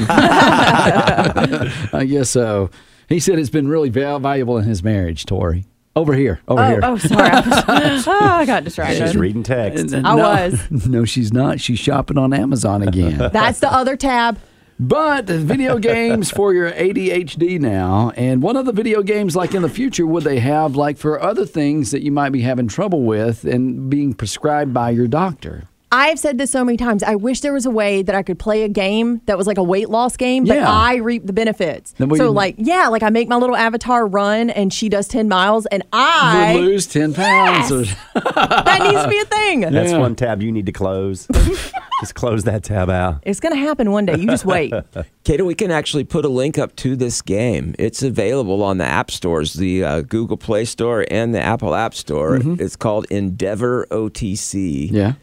guess 2.07 2.29
so. 2.31 2.69
He 3.09 3.19
said 3.19 3.37
it's 3.39 3.49
been 3.49 3.67
really 3.67 3.89
val- 3.89 4.19
valuable 4.19 4.57
in 4.57 4.65
his 4.65 4.83
marriage, 4.83 5.25
Tori. 5.25 5.65
Over 5.95 6.13
here. 6.13 6.39
Over 6.47 6.61
oh, 6.61 6.67
here. 6.67 6.79
oh, 6.81 6.97
sorry. 6.97 7.29
I, 7.29 7.93
was- 7.93 8.07
oh, 8.07 8.19
I 8.19 8.45
got 8.45 8.63
distracted. 8.63 9.05
She's 9.05 9.15
reading 9.15 9.43
text. 9.43 9.93
And- 9.93 10.07
I 10.07 10.15
no, 10.15 10.23
was. 10.23 10.87
No, 10.87 11.05
she's 11.05 11.31
not. 11.31 11.59
She's 11.59 11.79
shopping 11.79 12.17
on 12.17 12.33
Amazon 12.33 12.81
again. 12.81 13.17
That's 13.33 13.59
the 13.59 13.71
other 13.71 13.95
tab. 13.95 14.39
But 14.79 15.25
video 15.25 15.77
games 15.77 16.31
for 16.31 16.51
your 16.51 16.71
ADHD 16.71 17.59
now. 17.59 18.11
And 18.17 18.41
one 18.41 18.57
of 18.57 18.65
the 18.65 18.71
video 18.71 19.03
games, 19.03 19.35
like 19.35 19.53
in 19.53 19.61
the 19.61 19.69
future, 19.69 20.05
would 20.05 20.23
they 20.23 20.39
have 20.39 20.75
like 20.75 20.97
for 20.97 21.21
other 21.21 21.45
things 21.45 21.91
that 21.91 22.01
you 22.01 22.11
might 22.11 22.31
be 22.31 22.41
having 22.41 22.67
trouble 22.67 23.03
with 23.03 23.45
and 23.45 23.87
being 23.89 24.15
prescribed 24.15 24.73
by 24.73 24.89
your 24.89 25.07
doctor? 25.07 25.65
I've 25.95 26.17
said 26.17 26.39
this 26.39 26.49
so 26.49 26.65
many 26.65 26.75
times. 26.75 27.03
I 27.03 27.13
wish 27.15 27.41
there 27.41 27.53
was 27.53 27.67
a 27.67 27.69
way 27.71 28.01
that 28.01 28.15
I 28.15 28.23
could 28.23 28.39
play 28.39 28.63
a 28.63 28.67
game 28.67 29.21
that 29.27 29.37
was 29.37 29.45
like 29.45 29.59
a 29.59 29.63
weight 29.63 29.89
loss 29.89 30.17
game, 30.17 30.43
but 30.45 30.55
Yeah. 30.57 30.69
I 30.71 30.95
reap 30.95 31.27
the 31.27 31.33
benefits. 31.33 31.93
Then 31.99 32.09
we- 32.09 32.17
So, 32.17 32.31
like, 32.31 32.55
yeah, 32.57 32.87
like 32.87 33.03
I 33.03 33.09
make 33.11 33.29
my 33.29 33.35
little 33.35 33.55
avatar 33.55 34.07
run 34.07 34.49
and 34.49 34.73
she 34.73 34.89
does 34.89 35.07
10 35.07 35.27
miles 35.29 35.67
and 35.67 35.83
I. 35.93 36.53
would 36.55 36.63
lose 36.63 36.87
10 36.87 37.13
pounds. 37.13 37.71
or- 37.71 37.83
that 38.15 38.79
needs 38.83 39.03
to 39.03 39.07
be 39.07 39.19
a 39.19 39.25
thing. 39.25 39.59
That's 39.61 39.91
Yeah. 39.91 39.99
one 39.99 40.15
tab 40.15 40.41
you 40.41 40.51
need 40.51 40.65
to 40.65 40.71
close. 40.71 41.27
Just 42.01 42.15
close 42.15 42.43
that 42.43 42.63
tab 42.63 42.89
out. 42.89 43.21
It's 43.23 43.39
going 43.39 43.53
to 43.53 43.59
happen 43.59 43.91
one 43.91 44.05
day. 44.05 44.17
You 44.17 44.27
just 44.27 44.43
wait. 44.45 44.73
Kato, 45.23 45.45
we 45.45 45.55
can 45.55 45.71
actually 45.71 46.03
put 46.03 46.25
a 46.25 46.27
link 46.27 46.57
up 46.57 46.75
to 46.77 46.97
this 46.97 47.21
game. 47.21 47.75
It's 47.79 48.03
available 48.03 48.61
on 48.61 48.77
the 48.77 48.83
app 48.83 49.09
stores, 49.09 49.53
the 49.53 49.85
uh, 49.85 50.01
Google 50.01 50.35
Play 50.35 50.65
Store 50.65 51.05
and 51.09 51.33
the 51.33 51.39
Apple 51.39 51.73
App 51.73 51.93
Store. 51.93 52.41
It's 52.59 52.75
called 52.75 53.05
Endeavor 53.09 53.87
OTC. 53.89 54.89
Yeah. 54.91 55.13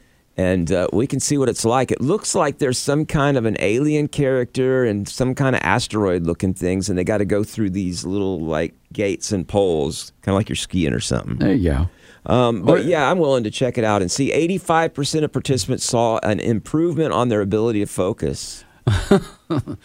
And 0.41 0.73
uh, 0.73 0.89
we 0.91 1.07
can 1.07 1.21
see 1.21 1.37
what 1.37 1.51
it's 1.51 1.67
like. 1.67 1.91
It 1.91 2.01
looks 2.01 2.35
like 2.35 2.59
there's 2.59 2.79
some 2.79 3.05
kind 3.05 3.37
of 3.37 3.45
an 3.45 3.59
alien 3.61 4.09
character 4.09 4.85
and 4.85 5.07
some 5.07 5.35
kind 5.35 5.55
of 5.55 5.61
asteroid 5.63 6.23
looking 6.23 6.55
things, 6.55 6.89
and 6.89 6.99
they 6.99 7.05
got 7.05 7.19
to 7.19 7.27
go 7.27 7.45
through 7.45 7.71
these 7.71 8.07
little 8.07 8.41
like 8.41 8.75
gates 8.91 9.33
and 9.33 9.47
poles, 9.47 10.13
kind 10.23 10.33
of 10.33 10.39
like 10.39 10.49
you're 10.49 10.57
skiing 10.57 10.95
or 10.95 11.01
something. 11.01 11.37
There 11.37 11.53
you 11.53 11.71
go. 11.71 12.33
Um, 12.33 12.63
but 12.63 12.87
yeah, 12.87 13.11
I'm 13.11 13.19
willing 13.19 13.45
to 13.45 13.51
check 13.51 13.77
it 13.77 13.85
out 13.85 14.01
and 14.01 14.11
see. 14.11 14.31
85% 14.31 15.25
of 15.25 15.33
participants 15.33 15.85
saw 15.85 16.19
an 16.23 16.41
improvement 16.41 17.13
on 17.13 17.29
their 17.29 17.43
ability 17.43 17.81
to 17.81 17.87
focus. 17.87 18.65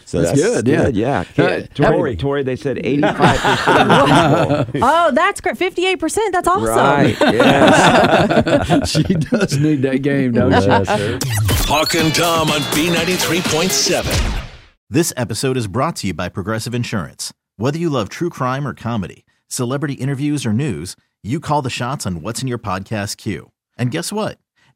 So 0.04 0.22
That's 0.22 0.40
good, 0.40 0.68
yeah. 0.68 0.88
yeah. 0.88 1.24
Uh, 1.36 1.62
Tori, 1.74 2.16
Tori, 2.16 2.44
they 2.44 2.54
said 2.54 2.76
85% 2.76 4.70
oh, 4.82 5.10
that's 5.12 5.40
great. 5.40 5.56
58%. 5.56 6.30
That's 6.30 6.46
awesome. 6.46 6.64
Right, 6.64 7.16
yes. 7.20 8.88
she 8.90 9.02
does 9.02 9.58
need 9.58 9.82
that 9.82 10.02
game, 10.02 10.32
don't 10.32 10.52
she? 10.52 11.18
Hawk 11.68 11.94
and 11.96 12.14
Tom 12.14 12.50
on 12.50 12.60
B93.7. 12.60 14.42
This 14.88 15.12
episode 15.16 15.56
is 15.56 15.66
brought 15.66 15.96
to 15.96 16.06
you 16.06 16.14
by 16.14 16.28
Progressive 16.28 16.72
Insurance. 16.74 17.32
Whether 17.56 17.78
you 17.78 17.90
love 17.90 18.08
true 18.08 18.30
crime 18.30 18.68
or 18.68 18.74
comedy, 18.74 19.24
celebrity 19.48 19.94
interviews 19.94 20.46
or 20.46 20.52
news, 20.52 20.94
you 21.24 21.40
call 21.40 21.62
the 21.62 21.70
shots 21.70 22.06
on 22.06 22.22
what's 22.22 22.40
in 22.40 22.46
your 22.46 22.58
podcast 22.58 23.16
queue. 23.16 23.50
And 23.76 23.90
guess 23.90 24.12
what? 24.12 24.38